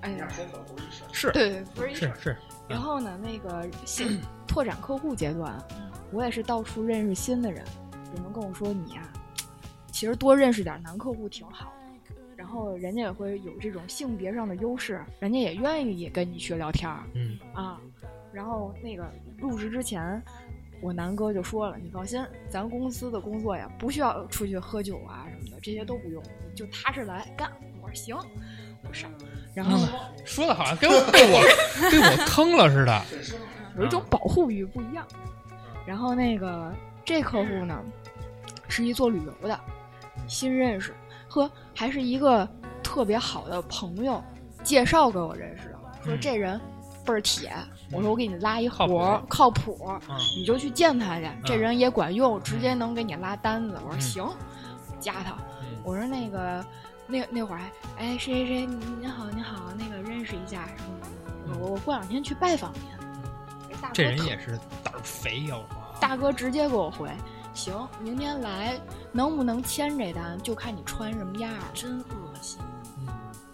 [0.00, 1.02] 哎呀，你俩说可能不是一事。
[1.12, 5.62] 是对对，不是一是是，然后呢，那个新 拓展客户阶段，
[6.14, 7.64] 我也是到处认识新的人，
[8.16, 9.02] 有人跟我说你呀、
[9.90, 12.14] 其实多认识点男客户挺好的。
[12.36, 17.80] 然后人家也会有这种性别上的优势，人家也愿意跟你去聊天儿嗯啊。
[18.32, 20.22] 然后那个入职之前，
[20.80, 26.22] 我南哥就说了，你放心，咱公司的工作呀，不需要出去喝酒啊什么的，这些都不用，
[26.54, 27.50] 就踏实来干。
[27.82, 28.16] 我说行，
[28.88, 29.10] 我上。
[29.54, 29.78] 然后
[30.24, 33.02] 说的好像跟我被我被我坑了似的。
[33.78, 35.06] 有一种保护欲不一样。
[35.86, 36.72] 然后那个
[37.04, 37.78] 这客户呢，
[38.68, 39.58] 是一做旅游的，
[40.26, 40.94] 新认识，
[41.28, 42.48] 呵还是一个
[42.82, 44.22] 特别好的朋友
[44.62, 46.60] 介绍给我认识的，说嗯这人
[47.04, 47.52] 倍儿铁。
[47.92, 53.76] 我说我给你拉一靠活儿，谱靠谱，嗯你就去见他去，这嗯人也管用，直接能给你拉单子。
[53.84, 54.26] 我说嗯行，
[54.98, 55.32] 加他。
[55.60, 56.64] 嗯我说那个
[57.06, 60.66] 那那会儿还哎谁谁谁，您您好您好，那个认识一下
[61.60, 62.93] 我我过两天去拜访您。
[63.92, 67.10] 这大哥这人也是胆儿肥，要说啊大哥直接给我回，
[67.54, 68.78] 行，明天来，
[69.12, 71.60] 能不能签这单就看你穿什么样儿。
[71.72, 72.60] 真恶心，
[72.98, 73.06] 嗯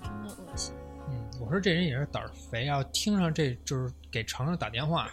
[0.03, 0.75] 真的恶心。
[1.09, 2.83] 嗯，我说这人也是胆儿肥啊！
[2.93, 5.09] 听上这就是给程程打电话，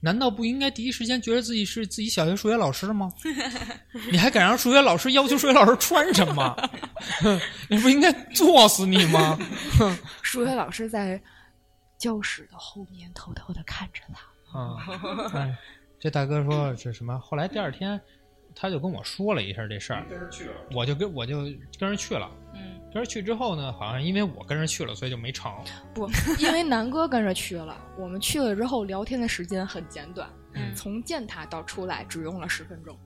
[0.00, 3.12] 难道不应该第一时间觉得自己是自己小学数学老师吗？
[4.10, 6.56] 你还敢让数学老师要求数学老师穿什么？
[7.68, 9.38] 你不应该作死你吗？
[10.22, 11.20] 数学老师在
[11.98, 14.20] 教室的后面偷偷的看着他。
[14.52, 14.76] 啊，
[15.34, 15.58] 哎，
[15.98, 17.18] 这大哥说是什么？
[17.18, 18.00] 后来第二天，
[18.54, 21.38] 他就跟我说了一下这事儿，跟着去了，我就跟我就
[21.78, 22.30] 跟着去了。
[22.54, 25.52] 嗯，跟着去之后呢，好像因为我跟着去了，所以就没成。
[25.94, 32.96] 不，因为南哥跟着去了， 我们去了之后聊天的时间很简短，嗯从见他到出来只用了十分钟。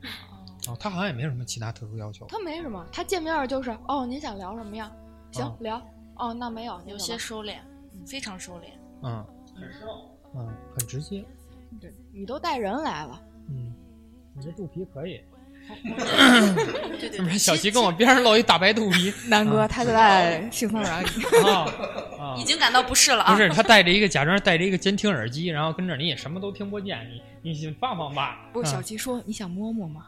[0.69, 2.27] 哦，他好像也没有什么其他特殊要求。
[2.29, 4.91] 他没什么，他见面就是哦，您想聊什么呀？
[5.33, 5.83] 行，哦聊。
[6.17, 7.57] 哦，那没有，有些收敛，
[8.07, 8.67] 非常收敛。
[9.03, 9.27] 嗯
[10.35, 11.25] 嗯，很直接。
[11.81, 13.73] 对你都带人来了，嗯，
[14.35, 15.21] 你这肚皮可以。
[15.69, 19.13] 对对对，是不是小齐跟我边上露一大白肚皮？
[19.29, 21.07] 南哥他在性骚扰你。
[21.49, 21.69] 啊
[22.19, 22.35] 啊！
[22.37, 23.33] 已经感到不适了啊！
[23.33, 28.49] 不是他戴着一个假装戴着一个监听耳机，然后跟这你也什么都听不见，你你先放放吧。
[28.53, 30.07] 不是小啊齐说你想摸摸吗？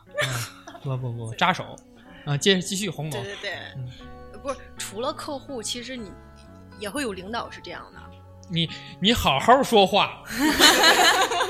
[0.82, 1.76] 不不不扎手
[2.24, 2.36] 啊！
[2.36, 3.34] 接着继续洪总对。
[3.36, 3.88] 对对，嗯
[4.42, 6.10] 不是除了客户，其实你
[6.80, 8.01] 也会有领导是这样的。
[8.52, 8.68] 你
[9.00, 10.22] 你好好说话。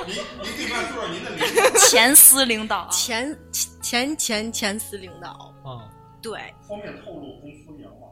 [0.07, 3.37] 您您可以跟他说说您的领前司领导啊，前
[3.83, 5.91] 前前前司领导，啊，
[6.23, 8.07] 对方便透露公司名吗？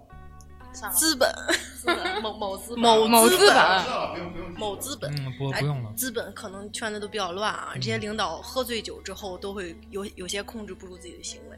[0.72, 1.32] 算了，资本
[1.80, 4.52] 资本 某某资本某资本某资本不用不用。
[4.58, 5.14] 某资本。
[5.16, 5.92] 嗯，不哎不用了。
[5.96, 11.56] 资本可能圈子都比较乱啊，这些领导喝醉酒之后都会有有些控制不住自己的行为。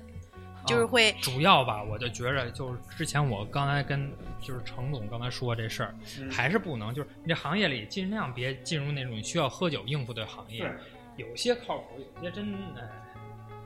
[0.66, 4.10] 就是会主要吧，我就觉着就是之前我刚才跟
[4.40, 10.70] 就是程总刚才说这事儿，嗯还是不能就是你这行业里尽量别进入那种需要喝酒应付的行业，
[11.16, 12.82] 有些靠谱，有些真哎。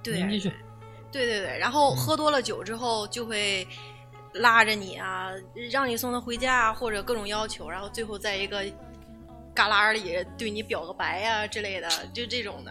[0.03, 0.53] 对您继续，
[1.11, 3.67] 对对对，然后嗯喝多了酒之后就会
[4.35, 5.33] 拉着你啊，
[5.69, 12.71] 让你送他回家啊，或者各种要求，然后最后在一个旮旯里对你表个白呀、之类的，就这种的，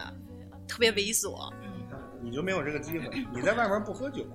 [0.66, 1.52] 特别猥琐。
[2.26, 3.08] 你就没有这个机会。
[3.32, 4.26] 你在外面不喝酒，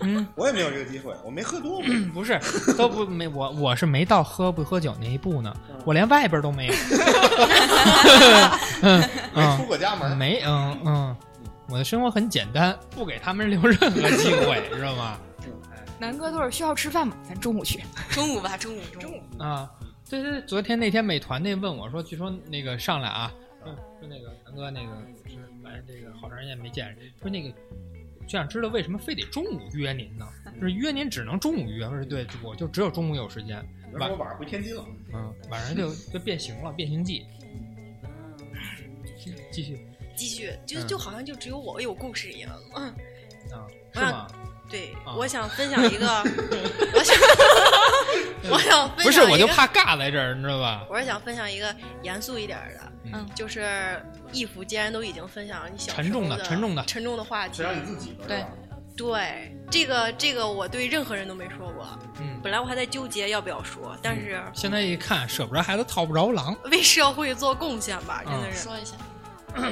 [0.00, 1.86] 嗯，我也没有这个机会，我没喝多过。
[2.14, 2.38] 不是，
[2.78, 6.74] 都不没我我是没到喝不喝酒那一步呢，嗯我连外边都没有。
[8.82, 9.00] 嗯
[9.34, 11.16] 没出嗯，过家门，没嗯嗯，
[11.68, 15.18] 我的生活很简单，不给他们留任何机会，知道吗？
[15.98, 17.16] 南哥都是需要吃饭吗？
[17.28, 17.82] 咱中午去。
[18.10, 19.42] 中午吧，中午中午。
[19.42, 19.70] 啊，
[20.08, 23.32] 对对，昨天那天美团那问我说，据说那个上来啊，
[23.64, 25.11] 说说那个南哥那个是
[25.72, 27.50] 来这个好长时间没见，说那个
[28.22, 30.26] 就想知道为什么非得中午约您呢？
[30.60, 33.64] 就是约您只能中午约，我说对，我就只有中午有时间，
[33.94, 37.26] 晚上回天津了，嗯晚上就就变形了，变形记。
[39.50, 39.78] 继续
[40.16, 42.50] 继续，就嗯就好像就只有我有故事一样。
[42.74, 42.88] 嗯，
[43.50, 44.26] 啊，我想是吗？
[44.70, 46.06] 对，啊我想分享一个，
[46.94, 47.16] 我想，
[48.50, 50.84] 我想分享不是，我就怕尬在这儿，你知道吧？
[50.88, 53.26] 我是想分享一个严肃一点的，嗯。
[53.34, 58.44] 就是义父既然都已经分享了你小沉重时候的沉重的沉重的话题只，让你自己对。
[58.94, 61.88] 对这个这个我对任何人都没说过，
[62.20, 66.54] 嗯，本来我还在纠结要不要说，但是现在一看，舍不得孩子套不着狼。
[66.70, 68.94] 为社会做贡献吧，真的是，说一下，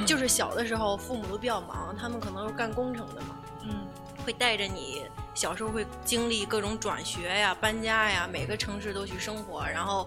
[0.06, 3.86] 就是小的时候父母都比较忙，他们可能是干工程的嘛，嗯，
[4.24, 5.02] 会带着你，
[5.40, 9.66] 小时候会经历各种转学呀、搬家呀，每个城市都去生活。
[9.66, 10.06] 然后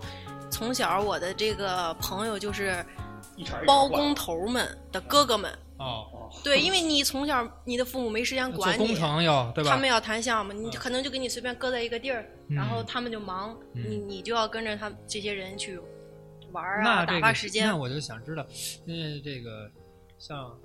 [0.52, 2.86] 从小我的这个朋友就是
[3.66, 8.86] 包工头们的哥哥们，哦，对，因为你从小你的父母没时间管你。
[8.86, 9.72] 工程要对吧？
[9.72, 15.80] 他们要谈项目，你嗯可能就给你随便搁在一个地儿，然后嗯他们就忙，嗯你你就要跟着他这些人去
[16.52, 17.76] 玩啊，打那这个发时间那。
[17.76, 18.46] 我就想知道，
[18.86, 19.68] 那这个
[20.20, 20.56] 像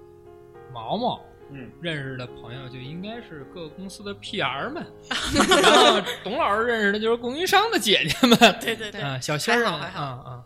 [0.75, 4.87] 毛毛嗯，认识的朋友就应该是各个公司的 PR 们，
[5.63, 10.03] 然后董老师认识的就是供应商的姐姐们， 对对对，啊，小仙还好还好。
[10.03, 10.45] 啊啊，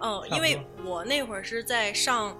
[0.00, 2.38] 嗯，因为我那会儿是在上，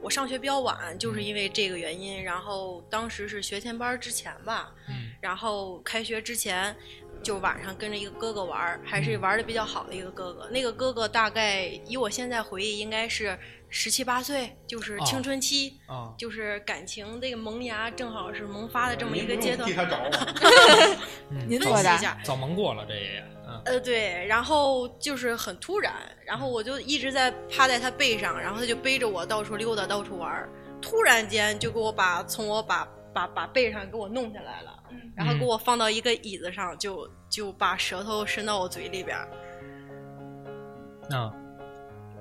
[0.00, 2.22] 我上学比较晚，就是因为这个原因。
[2.22, 5.10] 然后当时是学前班之前吧，嗯。
[5.20, 6.76] 然后开学之前，
[7.20, 9.20] 就晚上跟着一个哥哥玩，还是嗯。
[9.20, 10.48] 玩的比较好的一个哥哥。
[10.50, 13.36] 那个哥哥大概以我现在回忆，应该是
[13.76, 19.74] 十七八岁，就是青哦春期，啊，就是感情这个萌芽正好是萌发的这么一您不用个阶段 替。
[19.74, 20.96] 他找我，
[21.34, 21.98] 嗯您多大分析一？
[21.98, 25.92] 下，早萌过了这也，嗯呃，对，然后就是很突然，
[26.24, 30.48] 然后我就一直在趴在他背上，然后他就背着我到处溜达，到处玩儿。
[30.80, 34.78] 突然间就给我把从我把把把背上给我弄下来了，
[35.16, 39.28] 然后给嗯我放到一个椅子上，就就把舌头伸到我嘴里边儿。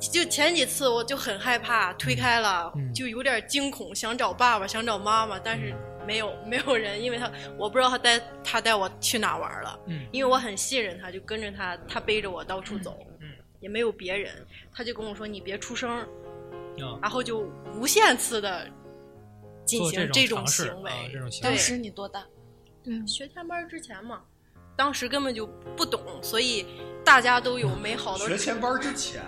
[0.03, 2.93] 啊，就前几次我就很害怕，推开了，嗯。
[2.93, 5.73] 就有点惊恐，想找爸爸，想找妈妈，但是
[6.05, 9.79] 没有没有人，因为他我不知道他带他带我去哪玩了。
[9.87, 10.05] 嗯。
[10.11, 13.29] 因为我很信任他，就跟着他，他背着我到处走，嗯。
[13.59, 14.33] 也没有别人，
[14.73, 16.05] 他就跟我说你别出声
[17.01, 18.67] 然后就无限次的
[19.63, 20.91] 进行这种行为。
[20.91, 22.25] 啊，行为当时你多大？
[22.83, 24.21] 对学前班之前嘛，
[24.75, 25.47] 当时根本就
[25.77, 26.65] 不懂，所以
[27.05, 29.21] 大家都有美好的学前班之前，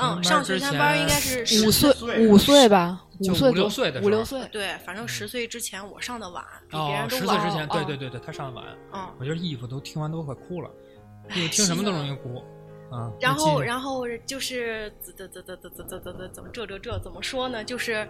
[0.00, 4.46] 嗯，上学前班应该是十五岁岁五岁吧，五岁左五六岁的五六岁。
[4.50, 7.36] 对，反正十岁之前我上的晚，比别哦人，都晚。
[7.36, 10.70] 十岁之前，对哦对对对，他上的晚，嗯，我觉得衣服都听完都快哭了，
[11.28, 12.42] 哎义父听什么都容易哭
[12.90, 13.12] 啊。
[13.20, 17.64] 然后然后就是怎怎怎怎怎怎怎怎怎怎么这这这怎么说呢？
[17.64, 18.08] 就是。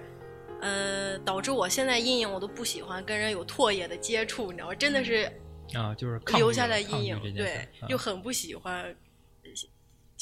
[0.60, 4.74] 呃，导致我现在阴影，我都不喜欢跟人有唾液的接触，你知道吗？
[4.74, 5.30] 真的是
[5.74, 8.82] 啊，就是留下了抗拒来阴影，对就很不喜欢，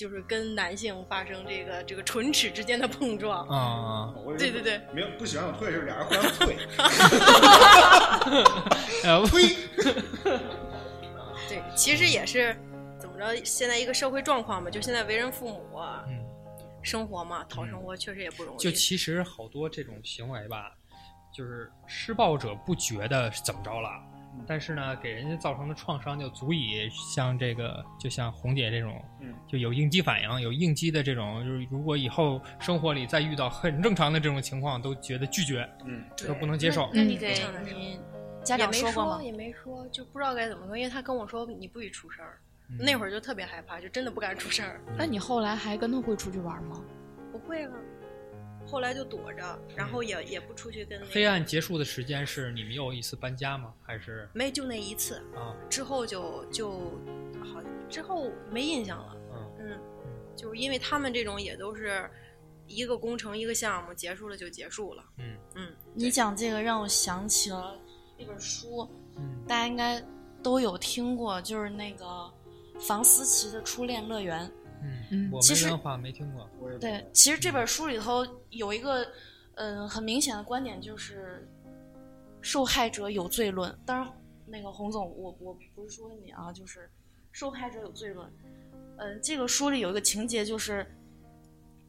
[0.03, 3.47] 就是跟男性发生这个这个唇齿之间的碰撞。
[3.47, 6.57] 啊对对对，没有不喜欢我退是俩人互相退，
[11.49, 12.57] 对，其实也是
[12.99, 16.19] 怎么着，现在一个社会状况嘛，就现在为人父母啊，嗯，
[16.83, 18.59] 生活嘛，讨生活确实也不容易。
[18.59, 20.73] 就其实好多这种行为吧，
[21.33, 23.89] 就是施暴者不觉得是怎么着了，
[24.47, 36.91] 但是呢，给人家造成的创伤就足以像这个，就像红姐这种，嗯，就有应激反应、有应激的这种，就是如果以后生活里再遇到很正常的这种情况，都觉得拒绝，嗯，都不能接受。
[36.93, 38.01] 那你给非常难受你
[38.43, 39.23] 家也没长过吗说，？
[39.23, 44.81] 也没说，就不知道该怎么说，因为他跟我说你不许出声儿，嗯那会儿就特别害怕，就真的不敢出声儿。
[44.99, 46.83] 那你后来还跟他会出去玩吗？
[47.31, 47.73] 不会了，
[48.67, 53.75] 后来就躲着，然后也也不出去跟那个黑暗结束的时间是你们又一次搬家吗？
[53.83, 56.71] 还是没就那一次，啊之后就就
[57.43, 59.17] 好之后没印象了。
[59.35, 59.81] 嗯嗯，
[60.37, 62.09] 就是因为他们这种也都是
[62.67, 65.05] 一个工程一个项目结束了就结束了。
[65.19, 67.77] 嗯嗯，你讲这个让我想起了
[68.17, 70.03] 一本书，嗯大家应该
[70.43, 72.33] 都有听过，就是那个
[72.81, 74.47] 房思琪的《初恋乐园》。
[74.83, 76.49] 嗯嗯我其实没文化没听过。
[76.61, 79.07] 我也对，其实这本书里头有一个，
[79.55, 81.49] 嗯、很明显的观点就是，
[82.41, 83.77] 受害者有罪论。
[83.87, 84.13] 当然，
[84.47, 86.91] 那个洪总，我我不是说你啊，就是
[87.31, 88.31] 受害者有罪论。
[88.99, 90.87] 嗯、这个书里有一个情节就是，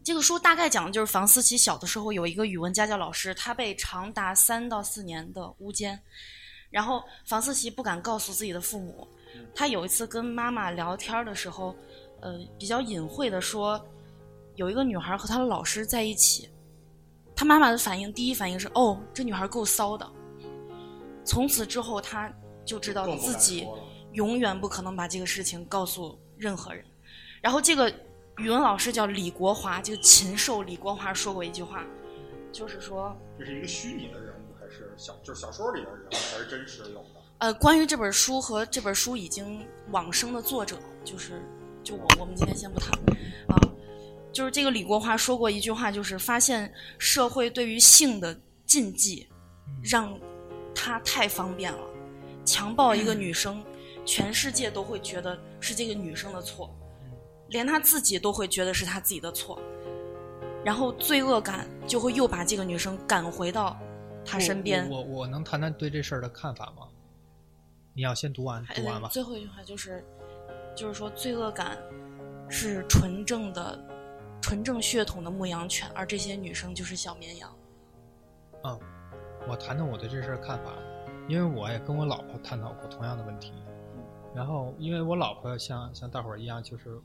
[0.04, 6.00] 这个书大概讲的就是房思琪小的时候有一个语文家教老师，他被长达三到四年的诬奸，
[6.70, 9.08] 然后房思琪不敢告诉自己的父母。
[9.56, 11.76] 他有一次跟妈妈聊天的时候，
[12.24, 13.80] 呃，比较隐晦的说，
[14.56, 16.50] 有一个女孩和她的老师在一起，
[17.36, 20.10] 她妈妈的反应，第一反应是哦，这女孩够骚的。
[21.26, 23.68] 从此之后，她就知道自己
[24.14, 26.84] 永远不可能把这个事情告诉任何人。
[27.42, 27.90] 然后这个
[28.38, 31.84] 语文老师叫李国华，就禽兽李国华说过一句话，
[32.54, 37.22] 就是说，这是一个虚拟的人物，还是小就是小说里的人物，还是真实有的？
[37.40, 41.42] 呃，关于这本书和这本书已经往生的作者，就是
[41.84, 42.92] 就我我们今天先不谈
[43.48, 43.60] 啊，
[44.32, 49.28] 就是这个李国华说过一句话，就是发现社会对于性的禁忌，
[49.84, 50.18] 让
[50.74, 51.80] 他太方便了，
[52.46, 53.64] 强暴一个女生，
[54.06, 56.74] 全世界都会觉得是这个女生的错，
[57.50, 59.62] 连他自己都会觉得是他自己的错，
[60.64, 63.78] 然后罪恶感就会又把这个女生赶回到
[64.26, 64.90] 他身边。
[64.90, 66.88] 我我我能谈谈对这事儿的看法吗？
[67.94, 69.10] 你要先读完，读完吧。
[69.10, 70.04] 最后一句话就是，
[70.76, 71.78] 就是说罪恶感
[72.50, 73.80] 是纯正的、
[74.42, 77.56] 纯正血统的牧羊犬，而这些女生就是小绵羊。
[78.64, 78.80] 嗯，
[79.48, 80.72] 我谈谈我对这事儿看法，
[81.28, 83.54] 因为我也跟我老婆探讨过同样的问题。
[84.36, 87.00] 然后，因为我老婆像像大伙儿一样，就是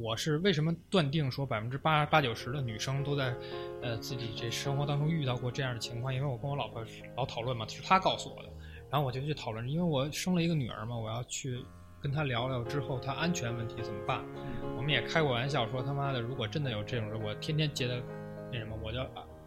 [0.00, 3.34] 我是为什么断定说百分之八八九十的女生都在
[3.82, 6.12] 呃自己这生活当中遇到过这样的情况？
[6.12, 6.84] 因为我跟我老婆
[7.16, 8.48] 老讨论嘛，是她告诉我的，
[8.90, 11.64] 然后我就去讨论，因为我生了一个女儿嘛，我要去
[12.02, 14.22] 跟他聊聊之后他安全问题怎么办。
[14.76, 17.94] 我们也开过玩笑说他妈的，如果真的有这种人，我天天接他
[18.52, 18.98] 那什么，我就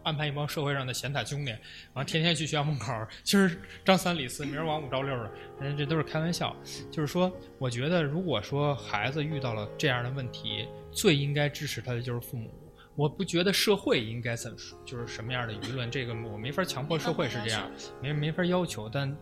[0.02, 1.50] 安排一帮社会上的闲谈兄弟，
[1.92, 3.50] 完了天天去学校门口儿，今儿
[3.84, 5.30] 张三李四，明儿王五赵六的，
[5.60, 6.56] 人家这都是开玩笑。
[6.90, 12.50] 就是说，我觉得如果说孩子遇到了这样的问题，最应该支持他的就是父母。
[12.94, 19.14] 我不觉得社会应该怎么说，就是什么样的舆论，这个我没法强迫社会是这样，没没法要求，但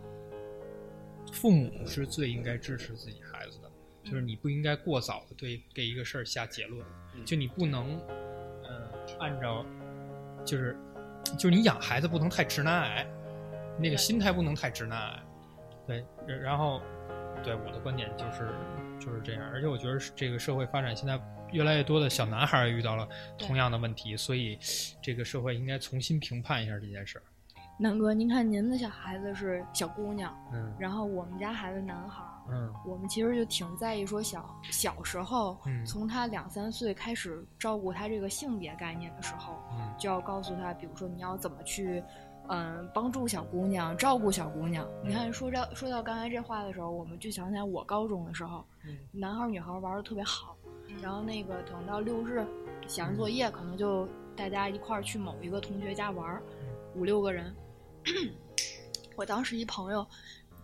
[1.33, 3.24] 父母是最应该支持自己的。
[4.05, 6.85] 就是你不应该过早的对给一个事儿下结论，
[7.25, 7.99] 就你不能，
[8.63, 8.89] 呃，
[9.19, 9.65] 按照，
[10.45, 10.77] 就是，
[11.37, 13.07] 就是你养孩子不能太直男癌，
[13.79, 15.23] 那个心态不能太直男癌，
[15.87, 16.05] 对，
[16.39, 16.81] 然后，
[17.43, 18.47] 对我的观点就是
[18.99, 21.19] 就是这样，而且我觉得这个社会发展现在
[21.51, 24.57] 越来越多的小男孩儿遇到了同样的问题，所以
[25.01, 27.23] 这个社会应该重新评判一下这件事儿。
[27.77, 30.73] 南哥，您看您的小孩子是小姑娘，嗯。
[30.79, 32.73] 然后我们家孩子男孩儿，嗯。
[32.85, 35.85] 我们其实就挺在意说小小时候，嗯。
[35.85, 39.93] 从他两三岁开始照顾他这个性别概念的时候，嗯。
[39.97, 42.01] 就要告诉他，比如说你要怎么去，
[42.47, 44.87] 嗯，帮助小姑娘，照顾小姑娘。
[45.03, 48.97] 你看，说到说到刚才这话的时候，我们就想起来我高中的时候，嗯。
[49.11, 50.55] 男孩儿女孩儿玩的特别好，
[51.01, 52.47] 然后那个等到六日
[52.87, 56.41] 写完作业，可能就大家一块儿去某一个同学家玩儿，
[56.95, 57.53] 五六个人。
[59.15, 60.05] 我当时一朋友，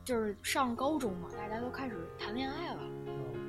[0.03, 2.81] 就是上高中嘛，大家都开始谈恋爱了。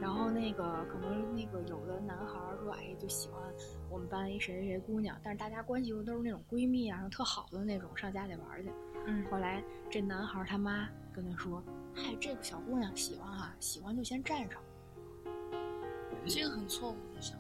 [0.01, 3.41] 然后那个可能那个有的男孩说，哎，就喜欢
[3.89, 8.73] 我们班一谁谁谁姑娘，但是大家关系又都是那种闺蜜啊，然后特好的那种，上家里玩去。
[9.05, 11.63] 嗯后来这男孩他妈跟他说，
[11.95, 14.61] 嗨，这个小姑娘喜欢哈、喜欢就先占上。
[16.27, 17.37] 这个很错误的想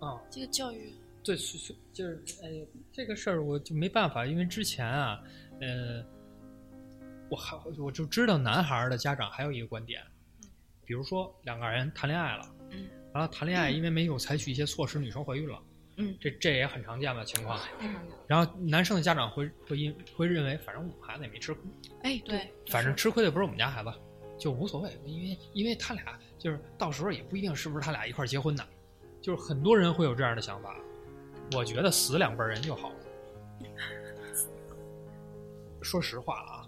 [0.00, 0.06] 法。
[0.06, 0.92] 啊，这个教育，
[1.28, 5.22] 对，是是就是哎，这个事儿我就没办法，因为之前啊，
[5.60, 6.02] 呃，
[7.28, 10.02] 我还我就知道男孩儿的家长还有一个观点，
[10.86, 15.62] 比如说两个人谈恋爱了，嗯，然后谈恋爱因为没有采取一些措施，女生怀孕了，
[15.98, 17.60] 嗯这这也很常见的情况。
[18.26, 21.62] 然后男生的家长会会因会认为，反正我们孩子也没吃亏，
[22.04, 23.92] 哎，对，反正吃亏的不是我们家孩子，
[24.38, 28.66] 就无所谓，因为因为他俩就是到时候也不一定是不是他俩一块儿结婚的，
[29.20, 30.74] 就是很多人会有这样的想法。
[31.56, 32.94] 我觉得死两辈人就好了。
[35.80, 36.66] 说实话啊，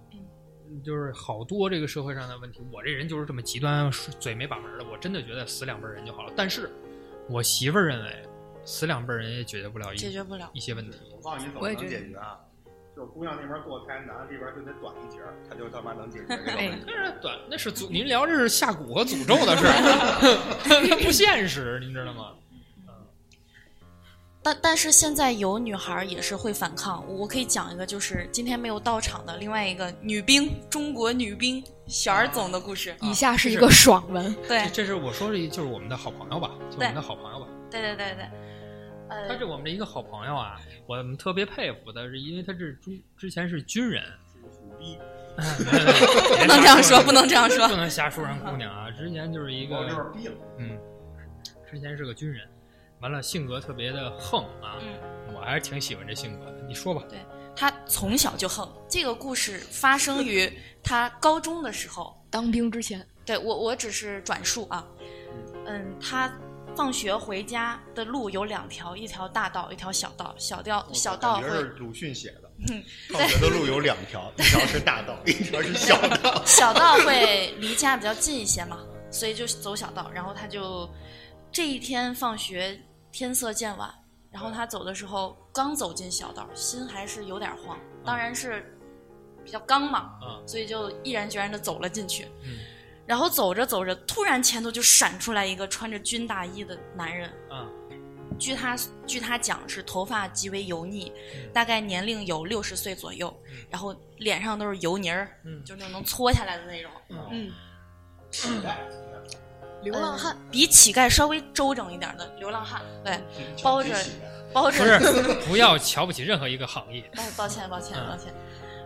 [0.85, 6.33] 就是好多这个社会上的问题，我这人就是这么极端，嘴没把门的，我真的觉得死两辈人就好了。
[6.37, 6.71] 但是
[7.29, 8.23] 我媳妇儿认为，
[8.65, 10.49] 死两辈人也解决不了一解决不了。
[10.55, 10.99] 一些问题。
[11.15, 12.39] 我告诉你怎么解决啊？
[12.97, 16.85] 就是姑娘那边堕胎，男的这边就得短一截儿，他就他妈能解决这个哎问题。
[16.87, 22.35] 那是短，那是诅，您聊这是下蛊和诅咒的事不现实，您知道吗？
[24.43, 32.95] 但但是现在有女孩也是会反抗，我可以讲一个，就是今天没有到场的另外一个女兵，中国女兵小儿总的故事。
[33.03, 37.47] 以下是一个爽文，对这这是我说的，就是我们的好朋友吧，就我们的好朋友吧。
[37.71, 38.25] 对对对对，
[39.11, 44.03] 呃，他是我们的一个好朋友啊，我们特别佩服的是，因为他是中之前是军人，
[44.43, 44.99] 虎逼，
[45.37, 45.43] 不
[46.41, 47.77] 不能这样说，不能这样说不。
[47.77, 48.91] 能瞎说人姑娘啊。
[48.91, 49.77] 之前就是一个。
[50.59, 50.79] 嗯，
[51.71, 52.49] 之前是个军人，
[53.01, 56.63] 完了性格特别的横啊，嗯，我还是挺喜欢这性格的。
[56.69, 57.19] 你说吧，对
[57.57, 58.69] 他从小就横。
[58.89, 60.51] 这个故事发生于
[60.83, 62.17] 他高中的时候。
[62.33, 64.87] 当兵之前，对我，我只是转述啊。
[65.67, 66.33] 嗯，他
[66.77, 70.33] 放学回家的路有两条，一条大道，一条小道。
[70.39, 72.43] 小道小道会是鲁迅写的。
[72.69, 76.41] 嗯放学的路有两条，一条是大道，一条是小道。
[76.47, 78.79] 小道会离家比较近一些嘛，
[79.11, 80.09] 所以就走小道。
[80.15, 80.89] 然后他就
[81.51, 82.81] 这一天放学，
[83.13, 83.93] 天色渐晚，
[84.31, 88.77] 然后他走的时候刚走进小道，心还是有点慌，当然是
[89.45, 92.27] 比较刚嘛，嗯所以就毅然决然的走了进去。
[92.43, 92.59] 嗯。
[93.07, 97.69] 然后走着走着，突然前头就闪出来一个穿着军大衣的男人，嗯，
[98.39, 101.53] 据他据他讲是头发极为油腻，嗯。
[101.53, 103.57] 大概年龄有六十岁左右，嗯。
[103.69, 105.65] 然后脸上都是油泥儿，嗯。
[105.65, 106.91] 就那种能搓下来的那种。
[107.33, 107.51] 嗯，
[109.83, 113.23] 流浪汉，呃比乞丐稍微周整一点的流浪汉，对，
[113.63, 113.95] 包着
[114.53, 117.09] 包着不是， 不要瞧不起任何一个行业。
[117.17, 118.35] 哎抱歉抱歉嗯抱歉，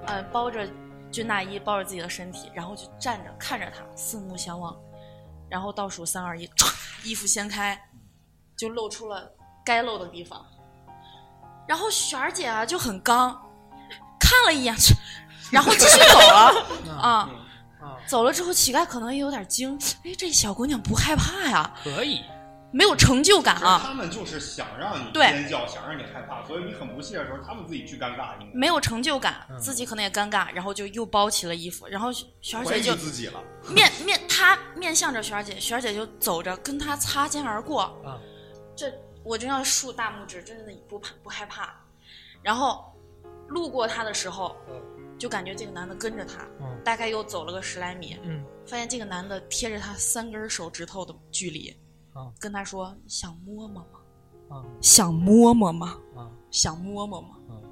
[0.06, 0.68] 呃，包着
[1.10, 4.76] 军大衣，包着自己的身体，然后就站着看着他，四目相望，
[5.48, 6.72] 然后倒数三二一，唰，
[7.02, 7.80] 衣服掀开，
[8.56, 9.30] 就露出了
[9.64, 10.44] 该露的地方。
[11.66, 13.30] 然后璇儿姐啊就很刚，
[14.20, 14.74] 看了一眼，
[15.50, 16.66] 然后继续走了
[17.00, 17.30] 啊。
[17.84, 22.22] 啊，走了之后，乞丐可能也有点惊，哎，这小姑娘不害怕呀，可以，
[22.72, 23.80] 没有成就感啊。
[23.84, 33.40] 他们就是想让你尖叫，想让你害怕，所以你很不屑的时候，他们自己去尴尬，没有成就感，嗯自己可能也尴尬，然后就又包起了衣服，然后雪儿姐就自己了。
[33.68, 38.18] 面面她面向着雪儿姐，雪儿姐就走着跟她擦肩而过，啊。
[38.76, 41.72] 这我真要竖大拇指，真的不怕不害怕。
[42.42, 42.92] 然后
[43.46, 44.56] 路过她的时候，
[45.18, 51.70] 就感觉这个男的跟着她，嗯大概又走了个十来米，嗯发现这个男的贴着她三根手指头的距离，
[52.12, 53.84] 啊跟她说想摸摸吗？
[54.50, 55.96] 啊想摸摸吗？
[56.16, 57.28] 啊想摸摸吗？
[57.50, 57.62] 嗯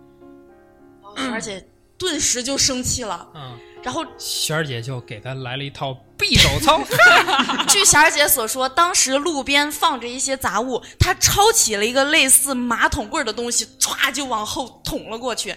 [1.02, 1.68] 然后璇儿姐
[1.98, 3.56] 顿时就生气了，啊！
[3.82, 6.80] 然后璇儿姐就给他来了一套匕首操，
[7.68, 15.54] 据霞儿姐所说，当时路边放着一些杂物，她抄起了一个类似马桶棍儿的东西，歘就往后捅了过去。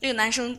[0.00, 0.56] 那个男生，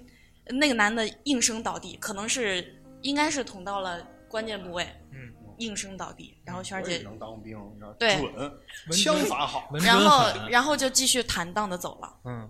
[0.50, 6.38] 那个男的应声倒地，可能是应该是捅到了关键部位，嗯，应声倒地。
[6.44, 8.52] 然后轩儿姐，能当兵，你知道对准，
[8.92, 9.70] 枪法好。
[9.82, 12.50] 然后然后就继续坦荡的走了，嗯，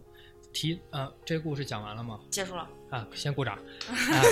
[0.53, 2.19] 提呃，这个故事讲完了吗？
[2.31, 2.67] 结束了。
[2.89, 3.55] 啊，先鼓掌。
[3.91, 4.23] 啊、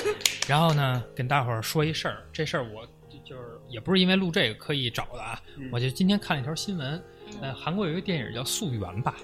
[0.47, 7.03] 然后呢，跟大伙儿说一事儿，这事儿我就就是也不是因为录这个刻意找的啊，嗯我就今天看了一条新闻，
[7.41, 9.15] 呃，韩国有一个电影叫《溯源》吧，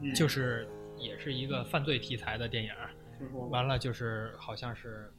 [0.00, 0.66] 嗯就是
[0.96, 2.90] 也是一个犯罪题材的电影儿，
[3.24, 5.10] 听说过完了就是好像是，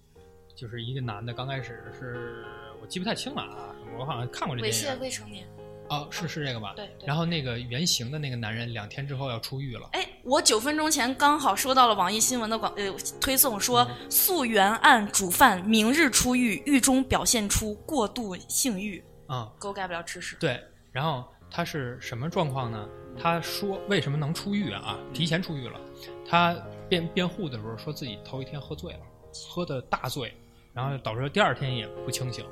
[0.54, 2.44] 就是一个男的，刚开始是
[2.80, 5.00] 我记不太清了啊，我好像看过这猥亵电影。
[5.00, 5.46] 未成年，
[5.88, 6.74] 哦，是是这个吧？
[6.76, 9.88] 对对然后那个原型的那个男人两天之后要出狱了。
[9.92, 20.36] 哎，我九分钟前刚好收到了网易新闻的广呃推送，说嗯溯源案主犯明日出狱，狱中表现出过度性欲，啊、狗改不了吃屎。
[20.38, 20.62] 对，
[20.92, 22.88] 然后他是什么状况呢？
[23.16, 24.98] 他说为什么能出狱啊？
[25.12, 25.80] 提前出狱了。
[26.26, 26.56] 他
[26.88, 29.00] 辩辩护的时候说自己头一天喝醉了，
[29.48, 30.34] 喝的大醉，
[30.72, 32.44] 然后导致第二天也不清醒，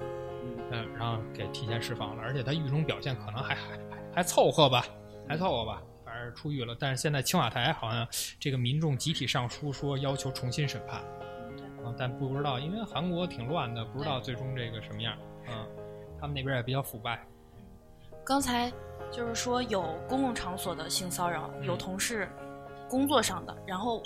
[0.70, 2.22] 嗯，然后给提前释放了。
[2.22, 3.78] 而且他狱中表现可能还还还
[4.14, 4.85] 还凑合吧，
[5.28, 6.76] 还凑合吧，反正出狱了。
[6.78, 8.07] 但是现在青瓦台好像
[8.41, 11.01] 这个民众集体上书说要求重新审判，
[11.85, 15.16] 啊，但不知道，因为韩国挺乱的，不知道最终这个什么样。
[15.49, 15.66] 嗯，
[16.20, 17.24] 他们那边也比较腐败。
[18.24, 18.72] 刚才
[19.11, 22.28] 就是说有公共场所的性骚扰，嗯有同事
[22.93, 24.03] 工作上的，然后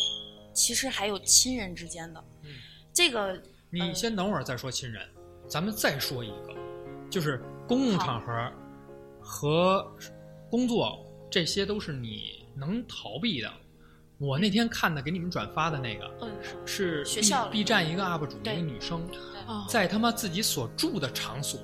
[0.55, 2.25] 其实还有亲人之间的。
[2.43, 2.51] 嗯。
[2.95, 3.37] 这个
[3.69, 5.05] 你先等会儿再说亲人，
[5.49, 6.55] 咱们再说一个，
[7.11, 8.53] 就是公共场合
[9.21, 9.93] 和
[10.49, 13.53] 工作，这些都是你能逃避的。
[14.19, 16.31] 我那天看的给你们转发的那个嗯
[16.65, 19.07] 是学校 B 站一个 UP 主，一个女生，
[19.47, 21.61] 啊，在他妈自己所住的场所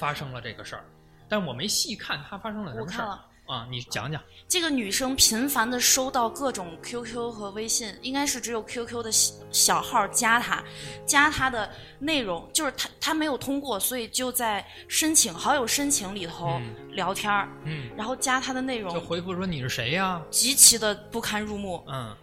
[0.00, 0.84] 发生了这个事儿，
[1.28, 4.22] 但我没细看她发生了什么事儿啊，你讲讲。
[4.48, 10.62] 这个女生频繁的收到各种 QQ 和微信，应该是只有 QQ 的小小号加她，
[11.06, 20.22] 加她的内容就是她她没有通过，所以就在申请好友申请里头嗯聊天儿，嗯，然后加她的内容就回复说你是谁呀？
[20.30, 21.84] 极其的不堪入目。
[21.88, 22.16] 嗯，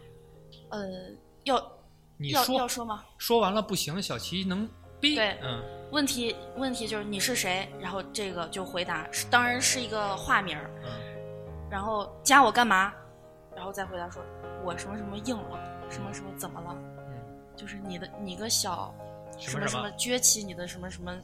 [0.69, 0.79] 呃，
[1.43, 1.81] 要要
[2.17, 3.03] 你说要说吗？
[3.17, 5.15] 说完了不行，小齐能逼。
[5.15, 7.67] 对嗯问题问题就是你是谁？
[7.79, 10.91] 然后这个就回答，是当然是一个化名儿，嗯
[11.69, 12.93] 然后加我干嘛？
[13.55, 14.23] 然后再回答说，
[14.63, 15.59] 我什么什么硬了，
[15.89, 16.75] 什么什么怎么了？
[17.09, 17.13] 嗯，
[17.55, 18.93] 就是你的你个小
[19.37, 21.15] 什么什么撅起你的什么什么，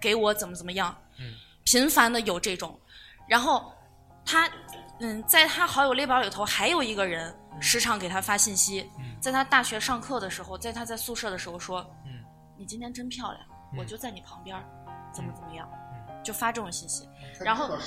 [0.00, 0.96] 给我怎么怎么样？
[1.18, 2.78] 嗯，频繁的有这种，
[3.28, 3.72] 然后
[4.24, 4.48] 他
[5.00, 12.22] 嗯，在他好友列表里头还有一个人时常给他发信息，嗯在他大学上课的时候，在他在宿舍的时候说，嗯
[12.56, 14.56] 你今天真漂亮，嗯我就在你旁边，
[15.12, 15.78] 怎么怎么样，嗯
[16.24, 17.08] 就发这种信息。
[17.40, 17.78] 然后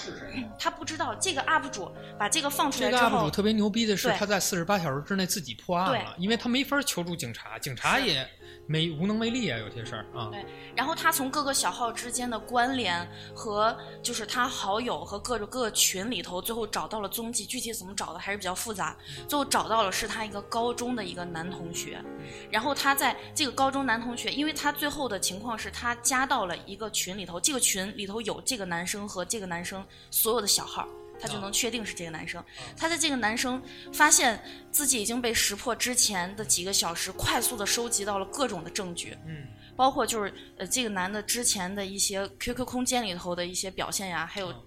[0.57, 8.27] 他不知道这个 UP 主把这个放出来这个，UP 主特别牛逼的是，他在四十八小时之内自己破案了，因为他没法求助警察，警察也
[8.67, 10.29] 没无能为力啊，有些事儿啊。
[10.31, 10.45] 对
[10.75, 13.05] 然后他从各个小号之间的关联
[13.35, 17.45] 和就是他好友和各种各个群里头，最后找到了踪迹。
[17.45, 18.95] 具体怎么找的还是比较复杂。
[19.27, 22.01] 最后找到了是他一个高中的一个男同学，
[22.49, 30.87] 然后他在这个高中男同学，因为他最后的情况是他加到了一个群里头，这个群里头有这个男生和这个男生所有的小号。
[31.21, 32.43] 他就能确定是这个男生。
[32.75, 33.61] 他在这个男生
[33.93, 39.47] 发现自己已经被识破之前的几个小时，快速的收集到了各种的证据，嗯
[39.77, 44.63] 包括就是呃这个男的之前的一些 QQ 空间里头的一些表现呀，还有嗯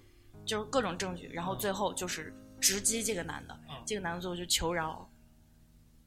[0.47, 5.09] 就是各种证据，然后最后就是直击这个男的，嗯这个男的最后就求饶。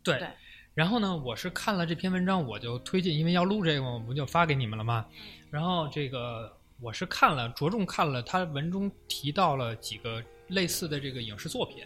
[0.04, 0.28] 对对
[0.74, 5.06] 然后呢，我是看了这篇文章，我就推荐，因为要录这个，我不就发给你们了吗？
[5.50, 11.84] 然后这个我是看了，着重看了他文中提到了几个类似的这个影视作品，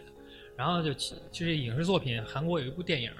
[0.56, 3.10] 然后就其其实影视作品，韩国有一部电影，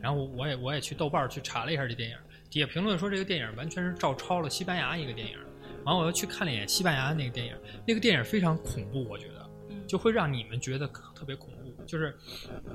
[0.00, 2.16] 然后我也我也去豆瓣儿去查了一下这电影，
[2.50, 5.38] 底下评论说这个电影完全是照抄了西班牙一个电影，
[5.84, 7.54] 然后我又去看了一眼西班牙那个电影，
[7.86, 9.50] 那个电影非常恐怖，我觉得。
[9.70, 11.56] 嗯，就会让你们觉得特别恐怖。
[11.86, 12.16] 就是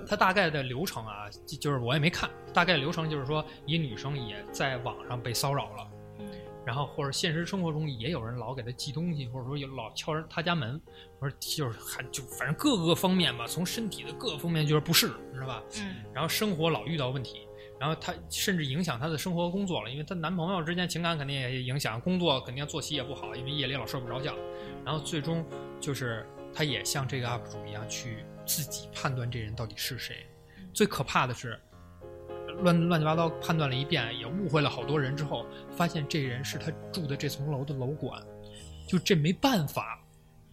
[0.08, 5.91] 它大概的流程啊，就就是我也没看，大概流程就是说，一女生也在网上被骚扰了，嗯
[6.66, 10.80] 然后或者现实生活中也有人老给他寄东西，或者说有老敲人他家门，
[11.20, 15.64] 或者就是还就反正各个方面吧，从身体的各个方面就是不适，你知道吧？
[15.80, 17.48] 嗯然后生活老遇到问题，
[17.80, 24.36] 然后她甚至影响她的生活和工作了，因为她男朋友之间情感肯定也影响，工作肯定作息也不好，因为夜里老睡不着觉，
[24.86, 25.46] 然后最终
[25.80, 30.28] 就是她也像这个 UP 主一样去自己判断这人到底是谁。
[30.74, 31.60] 最可怕的是，
[32.62, 35.46] 乱乱七八糟判断了一遍，也误会了好多人之后，
[35.76, 38.22] 发现这人是他住的这层楼的楼管，
[38.88, 39.98] 就这没办法。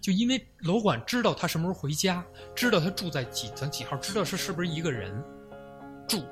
[0.00, 5.12] 就因为楼管知道他什么时候回家，知道他住在几层几号，知道是是不是一个人
[6.06, 6.22] 住，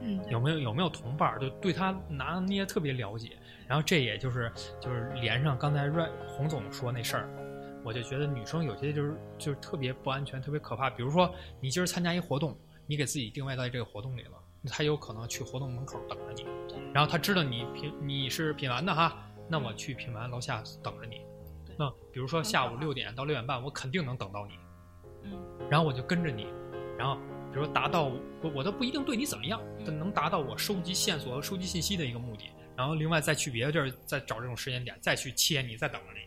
[0.00, 3.38] 嗯，有没有有没有同伴儿，就对他拿捏特别了解。
[3.68, 7.28] 然后这也就是就是连上刚才阮洪总说那事儿，
[7.84, 10.90] 我就觉得女生有些就是就是特别不安全，特别可怕。
[10.90, 14.32] 比如说你今儿参加一活动，你给自己定位在这个活动里了，
[14.70, 16.46] 他有可能去活动门口等着你，
[16.92, 21.20] 然后他知道你品你是品完的哈，那我去品完楼下等着你。
[21.78, 24.54] 那比如说下午六点到六点半，我肯定能等到你。
[25.24, 25.32] 嗯
[25.70, 26.46] 然后我就跟着你，
[26.98, 27.16] 然后
[27.50, 32.44] 比如说达到我我都不一定对你怎么样，但能达到我收集线索和收集信息的一个目的。
[32.76, 36.20] 然后另外再去别的地儿再找这种时间点再去切你，再等着你。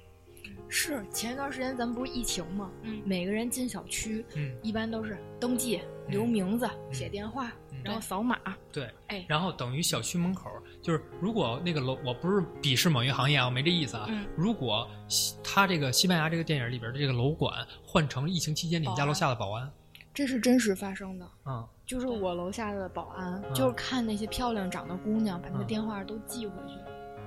[0.70, 2.72] 是前一段时间咱们不是疫情吗？
[2.84, 7.54] 嗯每个人进小区嗯，一般都是登记、留名字、写电话，嗯
[7.86, 8.38] 然后扫码。
[8.72, 10.50] 对，哎然后等于小区门口
[10.82, 14.06] 就是，如果那个楼，我不是鄙视某一个行业啊，我没这意思啊。
[14.10, 19.72] 嗯如果西他这个西班牙这个电影里边的这个楼管换成疫情期间你们家楼下的保安，
[20.14, 21.26] 这是真实发生的。
[21.46, 26.74] 嗯，就是我楼下的保安，嗯就是看那些漂亮长的姑娘，把那嗯电话都寄回去，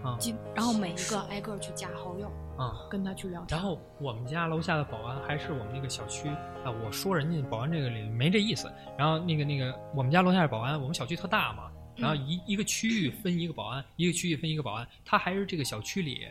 [0.04, 3.56] 嗯寄，然后每一个挨个去加好友，嗯，跟他去聊天。
[3.56, 6.28] 然后我们家楼下的保安还是我们那个小区
[6.64, 8.70] 啊，我说人家保安这个里没这意思。
[8.98, 16.26] 然后那个那个我们家楼下的保安，我们小区特大嘛，然后一一个区域分一个保安，一个区域分一个保安，他还是这个小区里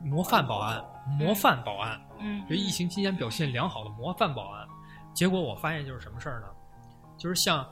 [0.00, 0.84] 模范保安，
[1.18, 4.66] 模范保安，嗯这疫情期间表现良好的模范保安。
[5.12, 6.46] 结果我发现就是什么事儿呢？
[7.16, 7.68] 就是像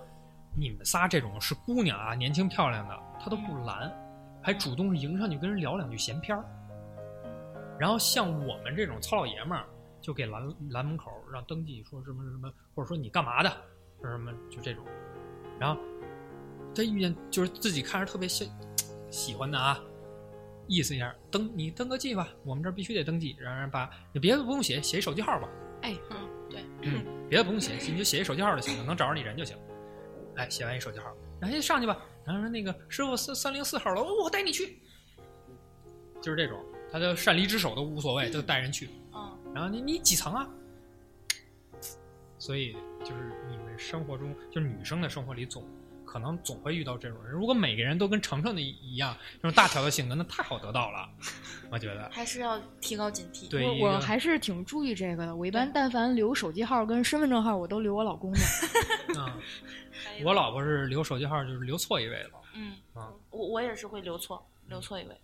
[0.57, 3.93] 你们仨这种是姑娘啊，年轻漂亮的，她都不拦，
[4.43, 6.45] 还主动迎上去跟人聊两句闲篇儿。
[7.79, 9.67] 然后像我们这种糙老爷们儿，
[10.01, 13.51] 就给拦拦门口让登记，说什么什么，或者说你干嘛的，
[14.01, 14.85] 说什么就这种。
[15.59, 15.81] 然后
[16.75, 18.51] 他遇见就是自己看着特别喜
[19.11, 19.83] 喜欢的啊，
[20.67, 25.49] 意思一下登你登个记吧，我们这儿必须得登记，让人把你别的不用写，写手机号吧。
[25.83, 29.57] 哎，嗯，对，嗯，别的不用写，你就写一手机号就行了，能找着你人就行。
[30.37, 31.99] 哎，写完一手机号，然后就上去吧。
[32.25, 34.83] 然后说那个师傅三三零四号楼，哦我带你去。
[36.21, 36.59] 就是这种，
[36.91, 38.89] 他就擅离职守都无所谓，就带人去。
[39.15, 40.49] 嗯，然后你你几层啊？
[42.39, 45.65] 所以就是你们生活中，就是女生的生活里总
[46.05, 47.33] 可能总会遇到这种人。
[47.33, 51.09] 如果每个人都跟程程的一一样，这种大条的性格，那太好得到了，
[51.73, 52.09] 我觉得。
[52.13, 53.49] 还是要提高警惕。
[53.49, 55.35] 对，我我还是挺注意这个的。
[55.35, 58.39] 我一般但凡留手机号跟身份证号，我都留我老公的。
[59.19, 59.37] 啊、
[60.25, 62.31] 我老婆是留手机号，就是留错一位了。
[62.55, 65.21] 嗯啊，我我也是会留错，留错一位。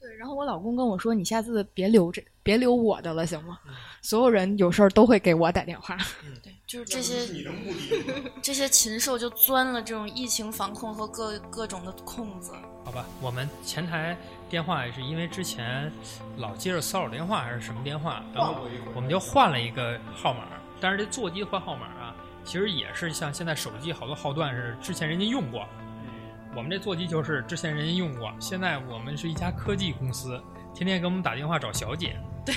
[0.00, 3.58] 对，然后我老公跟我说：“你下次别留这，别留我的了，行吗？
[3.66, 5.96] 嗯所有人有事儿都会给我打电话。
[6.42, 8.30] 对，就是这这些是你的目的。
[8.40, 12.52] 这些禽兽就钻了这种疫情防控和各各种的空子。
[12.84, 14.16] 好吧，我们前台
[14.48, 15.92] 电话也是因为之前
[16.36, 18.54] 老接着骚扰电话还是什么电话，然后
[18.94, 20.44] 我们就换了一个号码。
[20.80, 25.66] 但是这座机换号码啊，其实也是像现在手机好多号段是之前人家用过，
[26.56, 28.32] 我们这座机就是之前人家用过。
[28.40, 30.42] 现在我们是一家科技公司，
[30.74, 32.54] 天天给我们打电话找小姐，对，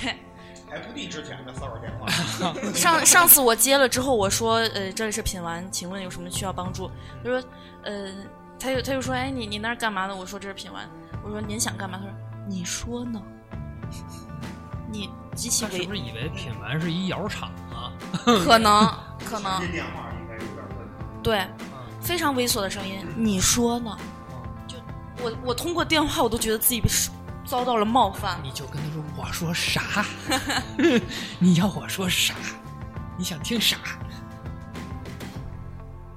[0.70, 2.08] 还不敌之前的骚扰电话。
[2.74, 6.90] 上上次我接了之后，我说，呃，这里是品玩，请问有什么需要帮助？
[7.24, 7.44] 他说，
[7.84, 8.12] 呃，
[8.60, 10.16] 他又他又说，哎，你你那儿干嘛呢？
[10.16, 10.90] 我说这是品玩。
[11.24, 12.00] 我说您想干嘛？
[12.00, 12.14] 他说
[12.48, 13.22] 你说呢？
[14.92, 17.94] 你极其他是不是以为品玩是一窑厂啊？
[18.26, 18.86] 可能
[19.24, 21.06] 可能接电话应该有点问题。
[21.24, 21.71] 对嗯
[22.12, 23.08] 非常猥琐的声音。
[23.16, 23.98] 你说呢？
[24.68, 24.76] 就
[25.24, 26.90] 我我通过电话我都觉得自己被
[27.46, 28.38] 遭到了冒犯。
[28.44, 30.06] 你就跟他说我说啥？
[31.40, 32.36] 你要我说啥？
[33.18, 33.78] 你想听啥？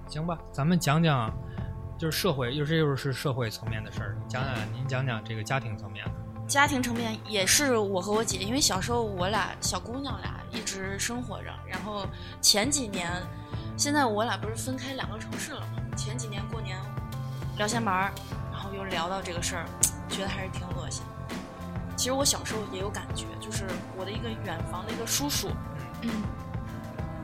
[0.09, 1.33] 行吧，咱们讲讲，
[1.97, 4.17] 就是社会，又这又是社会层面的事儿。
[4.27, 6.13] 讲讲，您讲讲这个家庭层面的。
[6.49, 12.05] 家庭层面也是我和我姐，因为小时候我俩小姑娘俩一直生活着，然后
[12.41, 13.13] 前几年，
[13.77, 15.74] 现在我俩不是分开两个城市了吗？
[15.95, 16.79] 前几年过年
[17.57, 18.13] 聊闲玩儿，
[18.53, 19.67] 然后又聊到这个事儿，
[20.09, 21.03] 觉得还是挺恶心。
[21.97, 23.65] 其实我小时候也有感觉，就是
[23.97, 25.49] 我的一个远房的一个叔叔，
[26.03, 26.11] 嗯，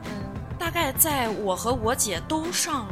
[0.05, 0.11] 嗯，
[0.57, 2.87] 大概在我和我姐都上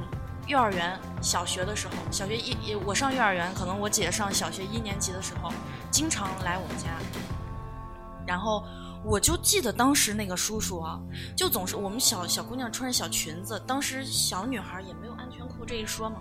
[0.45, 5.51] 幼儿园、小学的时候，小学一一我上幼儿园，可能我姐上小学一年级的时候，
[5.89, 6.89] 经常来我们家。
[8.27, 8.63] 然后
[9.03, 10.99] 我就记得当时那个叔叔啊，
[11.35, 15.13] 就总是我们小小姑娘穿着小裙子，当时小女孩也没有
[15.69, 16.19] 这一说嘛，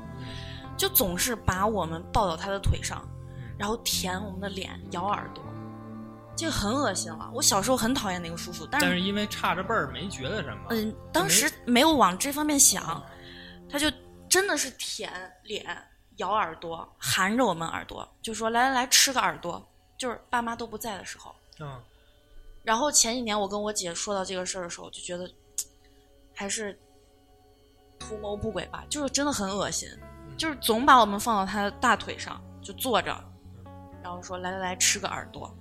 [0.76, 3.02] 就总是把我们抱到他的腿上，
[3.56, 5.42] 然后舔我们的脸、咬耳朵，
[6.36, 7.30] 这个很恶心了。
[7.32, 10.66] 我小时候很讨厌那个叔叔，但是但是因为差着辈儿，没觉得什么。
[10.68, 13.02] 嗯，当时没有往这方面想，
[13.70, 13.90] 他就
[14.28, 15.10] 真的是舔
[15.44, 15.64] 脸、
[16.16, 21.34] 咬耳朵，含着我们耳朵，就说来来来吃个耳朵，就是爸妈都不在的时候。
[21.58, 21.80] 嗯，
[22.62, 25.26] 然后前几年我跟我姐说到这个事儿的时候，就觉得
[26.34, 26.78] 还是
[27.98, 29.88] 图谋不轨吧，就是真的很恶心，
[30.36, 33.24] 就是总把我们放到他的大腿上就坐着，
[34.02, 35.54] 然后说来来来吃个耳朵。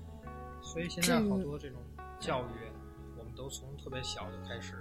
[0.61, 1.79] 所以现在好多这种
[2.19, 2.71] 教育，
[3.17, 4.75] 我们都从特别小就开始。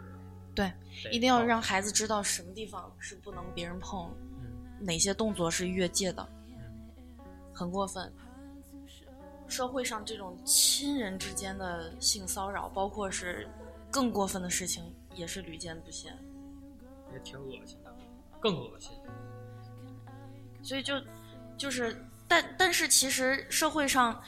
[0.55, 0.73] 对，
[1.13, 6.27] 一定要让孩子知道什么地方是不能别人碰，嗯哪些动作是越界的，
[7.53, 8.13] 很过分。
[9.49, 13.47] 社会上这种亲人之间的性骚扰，包括是
[13.93, 14.83] 更过分的事情，
[15.15, 16.19] 也是屡见不鲜。
[17.17, 17.95] 也挺恶心的，
[18.41, 18.93] 更恶心。
[20.63, 20.95] 所以就
[21.57, 21.97] 就是，
[22.29, 24.21] 但但是其实社会上，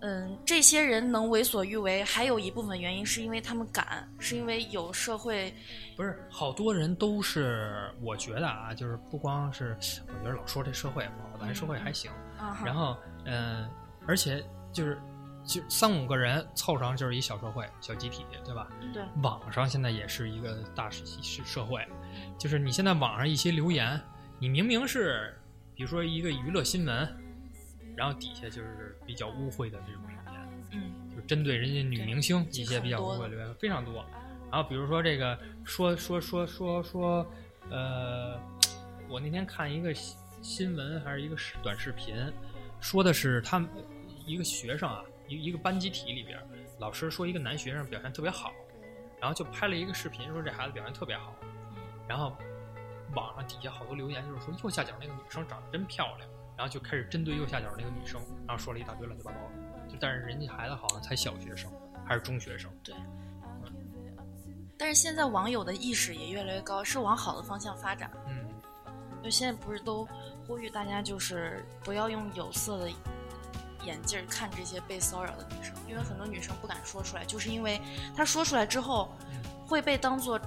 [0.00, 5.54] 嗯，这些人能为所欲为，还有一部分原因是因为他们敢，是因为有社会
[5.96, 9.76] 不是，好多人都是，我觉得啊，就是不光是，
[10.08, 12.10] 我觉得老说这社会不好，咱社会还行。
[12.38, 13.70] 啊然后，嗯、
[14.06, 15.00] 而且就是，
[15.46, 18.68] 就三五个人凑上就是一小社会、小集体，对吧？
[18.92, 21.86] 对网上现在也是一个大社是社会，
[22.38, 24.00] 就是你现在网上一些留言，
[24.38, 25.34] 你明明是，
[25.74, 27.08] 比如说一个娱乐新闻，
[27.96, 34.04] 然后底下就是比较污秽的这种留言，嗯就针对人家女明星一些比较污秽的留言非常多。
[34.50, 37.26] 然后比如说这个说说说说说，
[37.70, 38.38] 呃，
[39.08, 42.14] 我那天看一个新新闻还是一个视短视频，
[42.80, 43.68] 说的是他们
[44.26, 46.38] 一个学生啊，一一个班集体里边，
[46.78, 48.52] 老师说一个男学生表现特别好，
[49.20, 51.34] 然后就拍了一个视频说这孩子表现特别好，
[52.08, 52.36] 然后
[53.14, 61.70] 网上底下好多留言就是说右下角那个女生长得真漂亮，然后就开始针对右下角那个女生，然后说了一大堆乱七八糟的，就但是人家孩子好像才小学生
[62.04, 62.94] 还是中学生，对。
[64.76, 68.10] 但是现在网友的意识也越来越高，是往好的方向发展。
[68.26, 68.44] 嗯，
[69.22, 70.06] 就现在不是都
[70.46, 72.90] 呼吁大家就是不要用有色的
[73.84, 77.80] 眼镜看这些被骚扰的女生，因为很多女生不敢说出来，就是因为
[78.16, 79.12] 她说出来之后，
[79.64, 80.38] 会被当做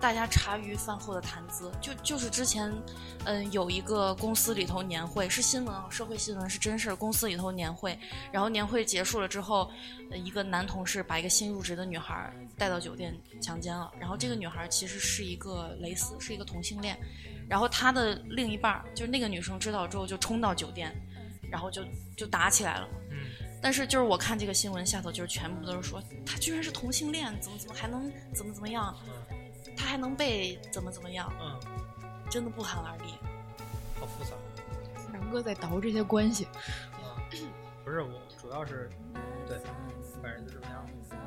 [0.00, 1.70] 大家茶余饭后的谈资。
[1.80, 2.72] 就就是之前，
[3.24, 6.96] 嗯，有一个公司里头年会是新闻啊，社会新闻是真事儿。
[6.96, 7.98] 公司里头年会，
[8.32, 9.70] 然后年会结束了之后，
[10.10, 13.90] 呃一个男同事把一个新入职的女孩儿带到酒店强奸了。
[13.98, 16.98] 然后这个女孩儿其实是一个蕾丝，是一个同性恋。
[17.48, 20.94] 然后他的另一半儿就是那个女生知道之后就冲到酒店，
[21.50, 21.82] 然后就
[22.16, 22.88] 就打起来了。
[23.10, 23.16] 嗯，
[23.62, 28.94] 但是就是我看这个新闻下头，就是全部都是说他居然是同性恋，怎么怎么还能怎么怎么样，
[29.76, 31.58] 他还能被怎么怎么样，嗯，
[32.30, 33.14] 真的不寒而栗。
[33.98, 34.30] 好复杂。
[35.12, 36.44] 南哥在倒这些关系，
[36.94, 37.16] 啊，
[37.84, 38.88] 不是我，主要是
[39.46, 39.58] 对，
[40.22, 40.84] 反正就这么样。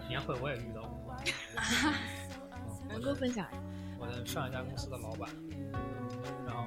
[0.07, 1.15] 年会我也遇到过，
[1.55, 1.93] 嗯
[2.89, 3.61] 南哥分享一下。
[3.99, 5.29] 我的上一家公司的老板，
[6.45, 6.65] 然后、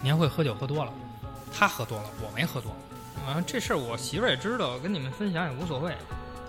[0.00, 0.92] 年会喝酒喝多了，
[1.52, 2.70] 他喝多了，我没喝多。
[3.26, 5.94] 完、这事儿我媳妇儿也知道，跟你们分享也无所谓。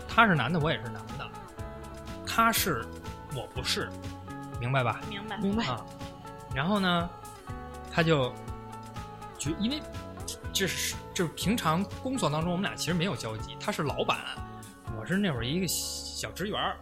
[0.08, 1.30] 他是男的，我也是男的，
[2.26, 2.86] 他是，
[3.36, 3.90] 我不是，
[4.60, 5.01] 明白吧？
[5.10, 5.38] 明白？
[5.38, 5.66] 明白。
[5.66, 5.86] 啊，
[6.53, 7.10] 然后呢，
[7.91, 8.34] 他就
[9.38, 9.82] 就因为
[10.53, 14.18] 这是就是平常工作当中我们俩其实没有交集，他是老板，
[14.97, 16.78] 我是那会儿一个小职员儿，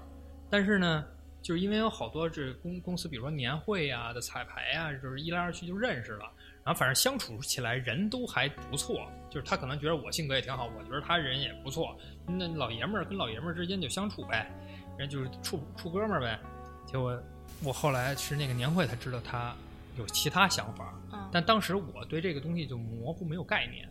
[0.49, 1.03] 但是呢，
[1.41, 6.25] 就是因为有好多这公公司，比如说年会呀、的彩排呀，就是一来二去就认识了，
[6.63, 11.97] 然后反正相处起来人都还不错，就是他可能觉得我性格也挺好，我觉得他人也不错，
[12.27, 14.51] 那老爷们儿跟老爷们儿之间就相处呗，
[14.97, 16.39] 人就是处处哥们儿呗，
[16.85, 17.19] 结果
[17.61, 19.53] 我后来是那个年会才知道他
[19.97, 23.87] 有其他想法，嗯但当时我对这个东西就模糊没有概念，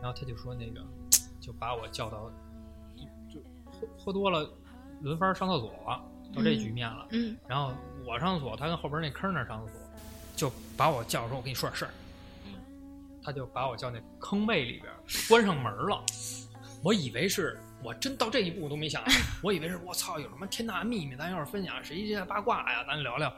[0.00, 0.80] 然后他就说那个
[1.40, 2.30] 就把我叫到，
[3.32, 4.48] 就喝喝多了，
[5.00, 5.72] 轮番上厕所，
[6.34, 7.06] 到这局面了。
[7.10, 7.72] 嗯，然后
[8.06, 9.80] 我上厕所，他跟后边那坑那儿上厕所，
[10.34, 11.90] 就把我叫说：“我跟你说点事儿。”
[13.22, 14.92] 他就把我叫那坑位里边，
[15.28, 16.04] 关上门了。
[16.82, 19.02] 我以为是我真到这一步我都没想，
[19.42, 23.32] 我以为是我操有什么天大秘密，咱要是分享谁家八卦呀，咱聊聊。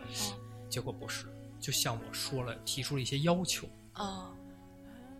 [0.69, 1.27] 结果不是，
[1.61, 4.31] 就像我说了，提出了一些要求，啊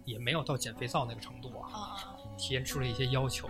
[0.05, 1.71] 也没有到减肥皂那个程度啊。
[1.73, 3.49] 哦提出了一些要求，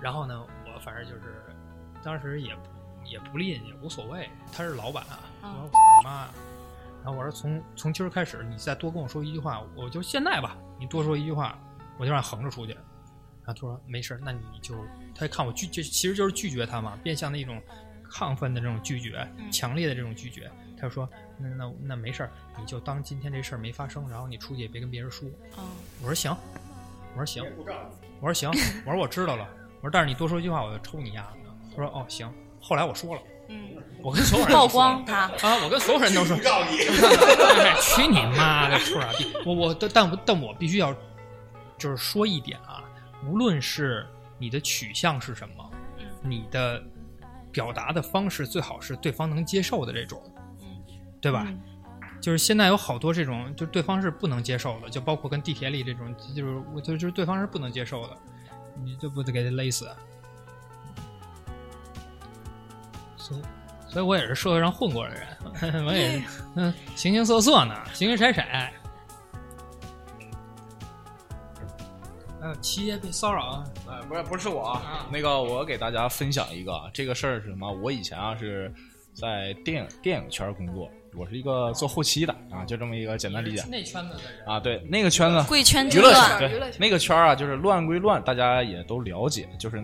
[0.00, 1.44] 然后呢，我反正就是
[2.00, 2.62] 当时也不
[3.04, 4.30] 也不吝，也无所谓。
[4.52, 6.28] 他是老板啊，我说我妈！
[7.02, 11.58] 然后我说从从今儿开始，你再多跟我说一句话，我就现在吧，你多说一句话，
[11.98, 12.78] 我就让你横着出去。
[13.44, 14.74] 然后他说没事儿，那你就
[15.14, 17.60] 他看我拒，就其实就是拒绝他嘛，变相的一种
[18.10, 20.50] 亢奋的这种拒绝，嗯强烈的这种拒绝。
[20.76, 25.28] 他就说那那那没事儿，你就当今天这事儿没发生，然后你出去也别跟别人说。
[25.56, 25.62] 哦
[26.02, 26.36] 我说行，
[27.14, 27.44] 我说行。
[28.20, 28.50] 我说行，
[28.86, 31.38] 我说我知道了，我说但是你多说一句话，我就抽你丫的。
[31.70, 32.30] 他说哦行，
[32.60, 36.78] 后来我说了，嗯，我跟所有人 曝光他，啊，我跟所有人都说不， 照你。
[36.78, 39.32] 哎去你妈的，臭傻逼！
[39.44, 40.94] 我我但但但我必须要
[41.78, 42.83] 就是说一点啊，
[43.26, 44.06] 无论是
[44.38, 46.82] 你的取向是什么，嗯你的
[47.52, 50.22] 表达的方式最好是对方能接受的这种，
[51.20, 51.44] 对吧？
[51.46, 51.60] 嗯
[52.20, 58.16] 就是现在有好多这种，就对方是不能接受的，就包括跟地铁里这种，就是我就就是对方是不能接受的，
[58.82, 59.86] 你就不得给他勒死。
[63.18, 63.42] 所以，
[63.88, 68.42] 所以我也是社会上混过的人， 我也是，嗯，形形色色呢，形形色色。
[72.60, 77.70] 七爷被骚扰啊，哎，不是不是我啊啊，那个我给大家分享一个啊这个事儿是什么？
[77.72, 78.72] 我以前啊是
[79.12, 84.58] 在电影电影圈工作，我是一个做后期的啊，就这么一个简单理解那圈子的人啊。
[84.58, 89.82] 对，那个圈子贵圈娱乐圈，娱乐圈对那个圈啊，就是乱归乱，大家也都了解，就是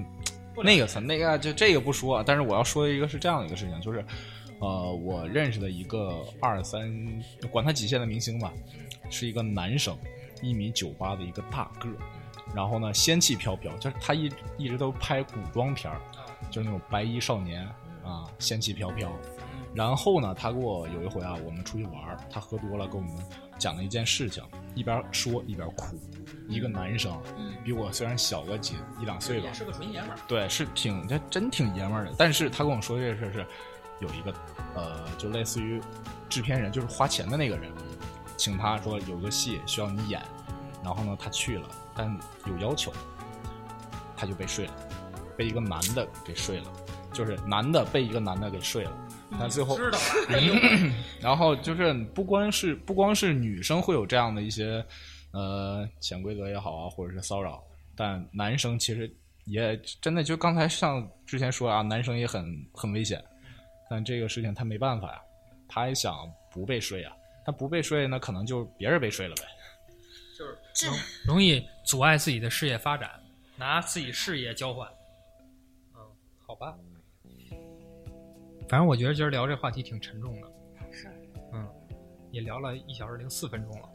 [0.57, 4.05] 那个层那个就这个不说，啊但是我要说的一个是这样的一个事情，就是
[4.59, 6.93] 呃，我认识的一个二三，
[7.51, 8.53] 管他几线的明星吧，
[9.09, 9.97] 是一个男生，
[10.43, 11.95] 一米九八的一个大个儿，
[12.55, 16.01] 然后呢仙气飘飘，就是他一一直都拍古装片儿，
[16.51, 17.67] 就是那种白衣少年
[18.05, 19.11] 啊，仙气飘飘。
[19.73, 23.25] 然后呢，他给我有一回啊，我们出去玩儿，他喝多了，跟我们
[23.57, 24.43] 讲了一件事情，
[24.75, 25.97] 一边说一边哭。
[26.49, 27.17] 一个男生，
[27.63, 30.17] 比我虽然小个几一两岁吧也，是个纯爷们儿。
[30.27, 32.13] 对，是挺这真挺爷们儿的。
[32.19, 33.47] 但是他跟我说这个事儿是，
[34.01, 34.35] 有一个
[34.75, 35.81] 呃，就类似于
[36.29, 37.71] 制片人，就是花钱的那个人，
[38.37, 40.21] 请他说有个戏需要你演，
[40.83, 41.69] 然后呢他去了，
[42.01, 42.91] 但有要求，
[44.17, 44.75] 他就被睡了，
[45.37, 46.73] 被一个男的给睡了，
[47.13, 54.83] 就是男的被一个男的给睡了，但最后知道了， 然后就是不光是不光是女生会有这样的一些
[55.33, 57.63] 呃潜规则也好啊，或者是骚扰，
[57.95, 62.43] 但男生其实也真的就刚才像之前说啊，男生也很
[62.73, 63.23] 很危险，
[63.91, 65.21] 但这个事情他没办法呀，
[65.69, 66.17] 他也想
[66.51, 67.13] 不被睡啊，
[67.45, 69.43] 他不被睡那可能就别人被睡了呗。
[70.39, 70.97] 就是容
[71.27, 73.11] 容易阻碍自己的事业发展，
[73.57, 74.89] 拿自己事业交换。
[75.97, 76.01] 嗯，
[76.39, 76.73] 好吧。
[78.69, 80.47] 反正我觉得今儿聊这话题挺沉重的，
[80.93, 81.09] 是，
[81.53, 81.69] 嗯，
[82.31, 83.89] 也聊了一小时零四分钟了。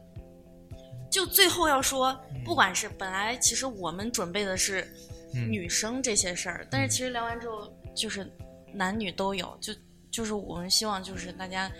[1.10, 4.86] 就最后要说，嗯不管是本来其实我们准备的是
[5.34, 8.30] 嗯女生这些事儿，但是其实聊完之后，就是
[8.74, 9.72] 男女都有，就
[10.16, 11.70] 就是我们希望就是大家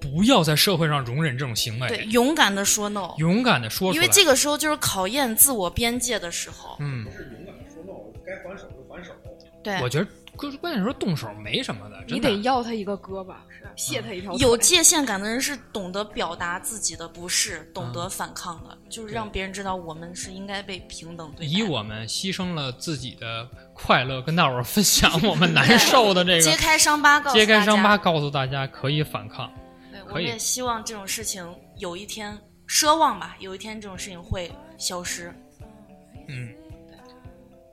[0.00, 3.94] 不要在社会上容忍这种行为，对勇敢的说 no，勇敢的说出来。
[3.94, 6.78] 因为这个时候就是考验自我边界的时候。
[6.80, 7.92] 嗯，是勇敢的说 no，
[8.24, 9.12] 该还手就还手。
[9.62, 13.34] 对，我觉得关关键时候动手没什么的，你得要他一个胳膊，
[13.76, 14.32] 卸他一条。
[14.34, 21.52] 有界限感的人是懂得表达自己的不适，懂嗯得反抗的，就是让别人知道我们是应该被平等对待。
[21.52, 29.52] 以我们牺牲了自己的快乐跟大伙儿分享我们难受的这个揭，开伤疤，告诉揭开伤疤，告诉大家可以反抗。
[29.90, 31.46] 对，我们也希望这种事情
[31.78, 35.32] 有一天，奢望吧，有一天这种事情会消失。
[36.28, 36.48] 嗯，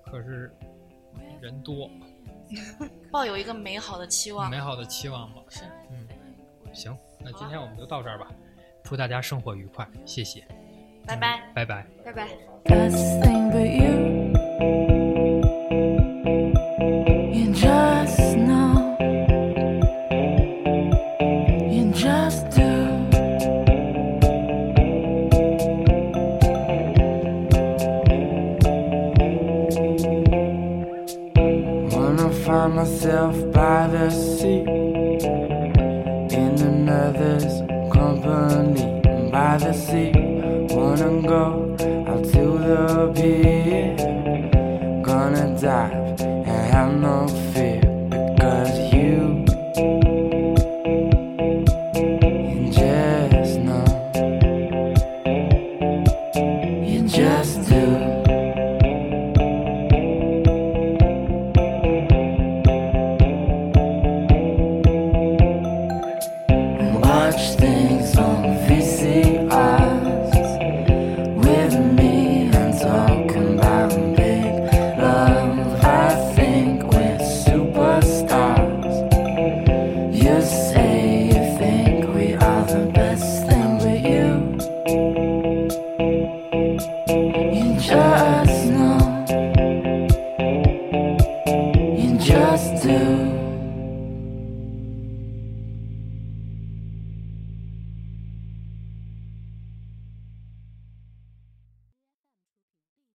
[0.06, 0.52] 可是
[1.42, 1.90] 人多，
[3.12, 4.58] 抱有一个美好的期望美。
[4.60, 5.42] 好的期望吧。
[5.50, 6.08] 是，嗯，
[6.74, 8.28] 行，那今天我们就到这儿吧。
[8.84, 10.44] 祝大家生活愉快，谢谢，
[11.06, 11.42] 拜拜。
[11.54, 11.86] 拜拜。
[12.04, 12.28] 拜拜。
[33.12, 33.61] Myself